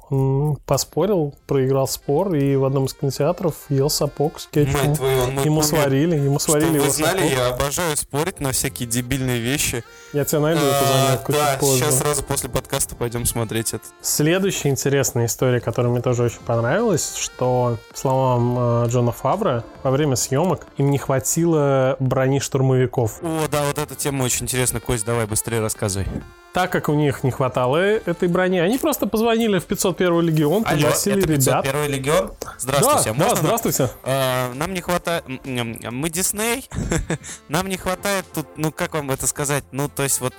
Поспорил, 0.66 1.36
проиграл 1.48 1.88
спор, 1.88 2.34
и 2.36 2.56
в 2.56 2.66
одном 2.66 2.86
из 2.86 2.94
кинотеатров 2.94 3.56
ел 3.70 3.90
сапог 3.90 4.40
с 4.40 4.48
кетчупом. 4.48 4.90
Мать 4.90 4.98
твою, 4.98 5.32
мог 5.32 5.46
Ему 5.46 5.62
сварили, 5.64 6.16
ему 6.16 6.40
сварили 6.40 6.70
вы 6.70 6.78
его 6.78 6.90
знали, 6.90 7.18
сапог. 7.18 7.32
я 7.32 7.48
обожаю 7.48 7.98
спорить 7.98 8.40
на 8.40 8.52
всякие 8.52 8.88
дебильные 8.88 9.40
вещи. 9.40 9.84
Я 10.14 10.26
тебе 10.26 10.40
найду 10.40 10.62
эту 10.62 10.76
А, 10.76 11.06
заметку 11.08 11.32
Да, 11.32 11.58
сейчас 11.60 12.00
сразу 12.00 12.24
после 12.24 12.50
подкаста 12.50 12.96
пойдем 12.96 13.26
смотреть 13.26 13.74
это. 13.74 13.84
Следующая 14.02 14.70
интересная 14.70 15.26
история, 15.26 15.60
которая 15.60 15.92
мне 15.92 16.02
тоже 16.02 16.24
очень 16.24 16.42
понравилась, 16.46 17.16
что, 17.16 17.78
по 17.92 17.98
словам 17.98 18.58
э, 18.86 18.88
Джона 18.90 19.12
Фавра, 19.12 19.64
во 19.84 19.92
время 19.92 20.16
съемок 20.16 20.68
им 20.78 20.92
не 20.92 20.98
хватило 20.98 21.96
брони 22.00 22.40
штурмовиков. 22.40 23.20
О, 23.22 23.48
да, 23.52 23.64
вот 23.64 23.78
эта 23.78 23.96
тема 23.96 24.24
очень 24.24 24.44
интересна. 24.44 24.80
Кость, 24.80 25.06
давай 25.06 25.26
быстрее 25.26 25.60
рассказывай. 25.60 26.08
Так 26.54 26.72
как 26.72 26.88
у 26.88 26.94
них 26.94 27.24
не 27.24 27.32
хватало 27.32 27.78
этой 27.78 28.28
брони, 28.28 28.60
они 28.60 28.78
просто 28.78 29.08
позвонили 29.08 29.58
в 29.58 29.66
501 29.66 30.22
легион, 30.22 30.64
Алло, 30.66 30.76
пригласили 30.76 31.18
это 31.18 31.28
ребят. 31.28 31.64
501 31.64 31.92
легион? 31.92 32.32
Здравствуйте, 32.60 33.10
да, 33.10 33.14
можно 33.16 33.36
да, 33.36 33.42
здравствуйте. 33.42 33.90
А, 34.04 34.54
нам 34.54 34.72
не 34.74 34.82
хватает... 34.82 35.24
Мы 35.46 36.10
Дисней. 36.12 36.70
нам 37.50 37.68
не 37.68 37.78
хватает 37.78 38.26
тут... 38.32 38.46
Ну, 38.56 38.72
как 38.72 38.94
вам 38.94 39.10
это 39.10 39.26
сказать? 39.26 39.64
Ну, 39.72 39.90
то 39.90 40.04
есть 40.04 40.22
вот... 40.22 40.36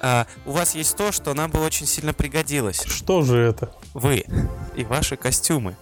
а, 0.00 0.26
у 0.46 0.52
вас 0.52 0.74
есть 0.74 0.96
то, 0.96 1.12
что 1.12 1.34
нам 1.34 1.50
бы 1.50 1.60
очень 1.60 1.84
сильно 1.84 2.14
пригодилось. 2.14 2.82
Что 2.86 3.20
же 3.20 3.38
это? 3.38 3.70
Вы 3.92 4.24
и 4.74 4.84
ваши 4.84 5.16
костюмы. 5.16 5.76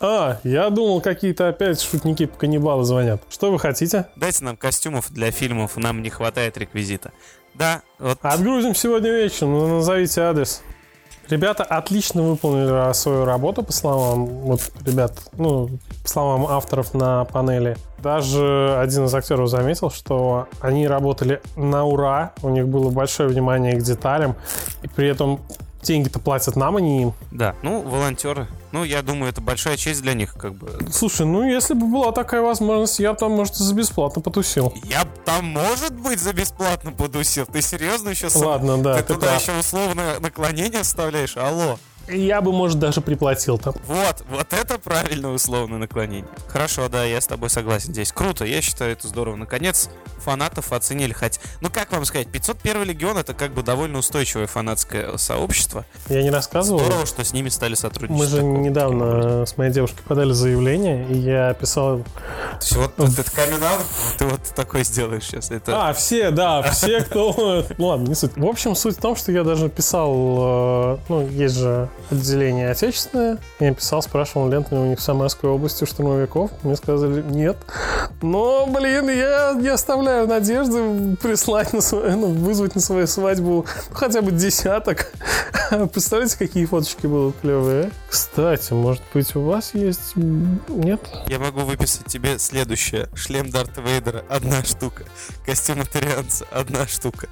А, 0.00 0.38
я 0.44 0.70
думал, 0.70 1.02
какие-то 1.02 1.48
опять 1.48 1.82
шутники-каннибалы 1.82 2.84
звонят. 2.84 3.22
Что 3.28 3.52
вы 3.52 3.58
хотите? 3.58 4.06
Дайте 4.16 4.44
нам 4.44 4.56
костюмов 4.56 5.12
для 5.12 5.30
фильмов, 5.30 5.76
нам 5.76 6.00
не 6.00 6.08
хватает 6.08 6.56
реквизита. 6.56 7.12
Да, 7.54 7.82
вот... 7.98 8.18
Отгрузим 8.22 8.74
сегодня 8.74 9.10
вечером, 9.10 9.52
ну, 9.52 9.76
назовите 9.76 10.22
адрес. 10.22 10.62
Ребята 11.28 11.62
отлично 11.62 12.22
выполнили 12.22 12.92
свою 12.94 13.24
работу, 13.24 13.62
по 13.62 13.72
словам 13.72 14.24
вот 14.26 14.62
ребят, 14.84 15.12
ну, 15.34 15.68
по 16.02 16.08
словам 16.08 16.46
авторов 16.46 16.92
на 16.94 17.24
панели. 17.26 17.76
Даже 17.98 18.76
один 18.80 19.04
из 19.04 19.14
актеров 19.14 19.48
заметил, 19.48 19.90
что 19.90 20.48
они 20.60 20.88
работали 20.88 21.40
на 21.56 21.84
ура, 21.84 22.32
у 22.42 22.48
них 22.48 22.66
было 22.66 22.90
большое 22.90 23.28
внимание 23.28 23.78
к 23.78 23.82
деталям, 23.82 24.34
и 24.82 24.88
при 24.88 25.08
этом 25.08 25.40
деньги-то 25.82 26.18
платят 26.18 26.56
нам, 26.56 26.76
а 26.76 26.80
не 26.80 27.02
им. 27.02 27.14
Да, 27.30 27.54
ну, 27.62 27.80
волонтеры. 27.82 28.46
Ну, 28.72 28.84
я 28.84 29.02
думаю, 29.02 29.30
это 29.30 29.40
большая 29.40 29.76
честь 29.76 30.02
для 30.02 30.14
них, 30.14 30.34
как 30.34 30.54
бы. 30.54 30.78
Слушай, 30.92 31.26
ну 31.26 31.42
если 31.48 31.74
бы 31.74 31.86
была 31.86 32.12
такая 32.12 32.40
возможность, 32.40 33.00
я 33.00 33.14
там, 33.14 33.32
может, 33.32 33.56
за 33.56 33.74
бесплатно 33.74 34.22
потусил. 34.22 34.72
Я 34.84 35.04
там, 35.24 35.44
может 35.46 35.92
быть, 35.94 36.20
за 36.20 36.32
бесплатно 36.32 36.92
подусил. 36.92 37.46
Ты 37.46 37.62
серьезно 37.62 38.10
еще 38.10 38.30
сам? 38.30 38.42
Ладно, 38.46 38.78
да, 38.78 38.94
Ты 38.96 39.02
ты 39.02 39.14
туда 39.14 39.26
прав. 39.28 39.42
еще 39.42 39.58
условное 39.58 40.20
наклонение 40.20 40.82
вставляешь? 40.82 41.36
Алло. 41.36 41.78
Я 42.08 42.40
бы, 42.40 42.52
может, 42.52 42.78
даже 42.78 43.00
приплатил 43.00 43.58
там. 43.58 43.74
Вот, 43.86 44.24
вот 44.28 44.52
это 44.52 44.78
правильно 44.78 45.32
условное 45.32 45.78
наклонение. 45.78 46.26
Хорошо, 46.48 46.88
да, 46.88 47.04
я 47.04 47.20
с 47.20 47.26
тобой 47.26 47.50
согласен 47.50 47.92
здесь. 47.92 48.12
Круто, 48.12 48.44
я 48.44 48.60
считаю 48.60 48.92
это 48.92 49.06
здорово. 49.06 49.36
Наконец, 49.36 49.90
фанатов 50.18 50.72
оценили. 50.72 51.12
Хоть, 51.12 51.40
ну 51.60 51.70
как 51.70 51.92
вам 51.92 52.04
сказать, 52.04 52.28
501 52.28 52.82
легион 52.84 53.18
это 53.18 53.34
как 53.34 53.52
бы 53.52 53.62
довольно 53.62 53.98
устойчивое 53.98 54.46
фанатское 54.46 55.16
сообщество. 55.18 55.84
Я 56.08 56.22
не 56.22 56.30
рассказывал. 56.30 56.80
Здорово, 56.80 57.06
что 57.06 57.24
с 57.24 57.32
ними 57.32 57.48
стали 57.48 57.74
сотрудничать. 57.74 58.18
Мы 58.18 58.26
же 58.26 58.42
недавно 58.42 59.46
с 59.46 59.56
моей 59.56 59.72
девушкой 59.72 60.02
подали 60.06 60.32
заявление, 60.32 61.06
и 61.08 61.16
я 61.18 61.54
писал... 61.54 61.98
То 61.98 62.58
есть 62.60 62.76
вот 62.76 62.98
этот 62.98 63.30
камин 63.30 63.60
ты 64.18 64.26
вот 64.26 64.40
такой 64.56 64.84
сделаешь 64.84 65.24
сейчас. 65.24 65.50
Это... 65.50 65.88
А, 65.88 65.92
все, 65.92 66.30
да, 66.30 66.62
все, 66.72 67.02
кто... 67.02 67.64
Ну 67.78 67.86
ладно, 67.86 68.08
не 68.08 68.14
суть. 68.14 68.36
В 68.36 68.46
общем, 68.46 68.74
суть 68.74 68.96
в 68.96 69.00
том, 69.00 69.16
что 69.16 69.32
я 69.32 69.44
даже 69.44 69.68
писал... 69.68 70.12
э, 70.14 70.98
Ну, 71.08 71.28
есть 71.28 71.56
же 71.56 71.88
отделение 72.10 72.70
отечественное. 72.70 73.38
Я 73.60 73.72
писал, 73.74 74.02
спрашивал, 74.02 74.48
лента 74.48 74.74
у 74.74 74.86
них 74.86 74.98
в 74.98 75.02
Самарской 75.02 75.48
области 75.50 75.84
у 75.84 75.86
штурмовиков. 75.86 76.50
Мне 76.62 76.76
сказали, 76.76 77.22
нет. 77.22 77.56
Но, 78.20 78.66
блин, 78.66 79.08
я 79.08 79.54
не 79.54 79.68
оставляю 79.68 80.26
надежды 80.26 81.16
прислать 81.22 81.72
на 81.72 81.80
свою... 81.80 82.16
Ну, 82.16 82.26
вызвать 82.28 82.74
на 82.74 82.80
свою 82.80 83.06
свадьбу 83.06 83.60
ну, 83.60 83.64
хотя 83.92 84.22
бы 84.22 84.32
десяток. 84.32 85.12
Представляете, 85.92 86.38
какие 86.38 86.64
фоточки 86.64 87.06
будут 87.06 87.36
клевые? 87.40 87.86
а? 87.86 87.90
Кстати, 88.08 88.72
может 88.72 89.02
быть, 89.12 89.34
у 89.36 89.42
вас 89.42 89.74
есть... 89.74 90.16
Нет? 90.16 91.00
Я 91.26 91.38
могу 91.38 91.60
выписать 91.60 92.06
тебе 92.06 92.38
следующее. 92.38 93.08
Шлем 93.14 93.50
Дарта 93.50 93.80
Вейдера– 93.80 94.24
одна 94.28 94.62
штука. 94.64 95.04
Костюм 95.44 95.80
Атерианца– 95.80 96.46
одна 96.52 96.86
штука. 96.86 97.28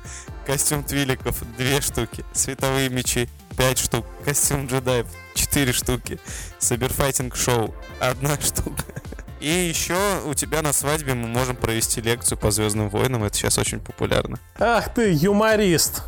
Костюм 0.46 0.84
Твиликов– 0.84 1.42
две 1.58 1.80
штуки. 1.80 2.24
Световые 2.32 2.88
мечи– 2.88 3.28
пять 3.58 3.78
штук. 3.78 4.06
Костюм 4.24 4.66
джедаев– 4.66 5.06
четыре 5.34 5.72
штуки. 5.72 6.18
Саберфайтинг 6.58 7.36
шоу– 7.36 7.74
одна 8.00 8.40
штука. 8.40 8.84
И 9.40 9.48
еще 9.48 9.96
у 10.24 10.34
тебя 10.34 10.62
на 10.62 10.72
свадьбе 10.72 11.14
мы 11.14 11.28
можем 11.28 11.56
провести 11.56 12.00
лекцию 12.00 12.38
по 12.38 12.50
Звездным 12.50 12.88
войнам. 12.88 13.24
Это 13.24 13.36
сейчас 13.36 13.58
очень 13.58 13.80
популярно. 13.80 14.38
Ах 14.58 14.94
ты, 14.94 15.12
юморист! 15.12 16.02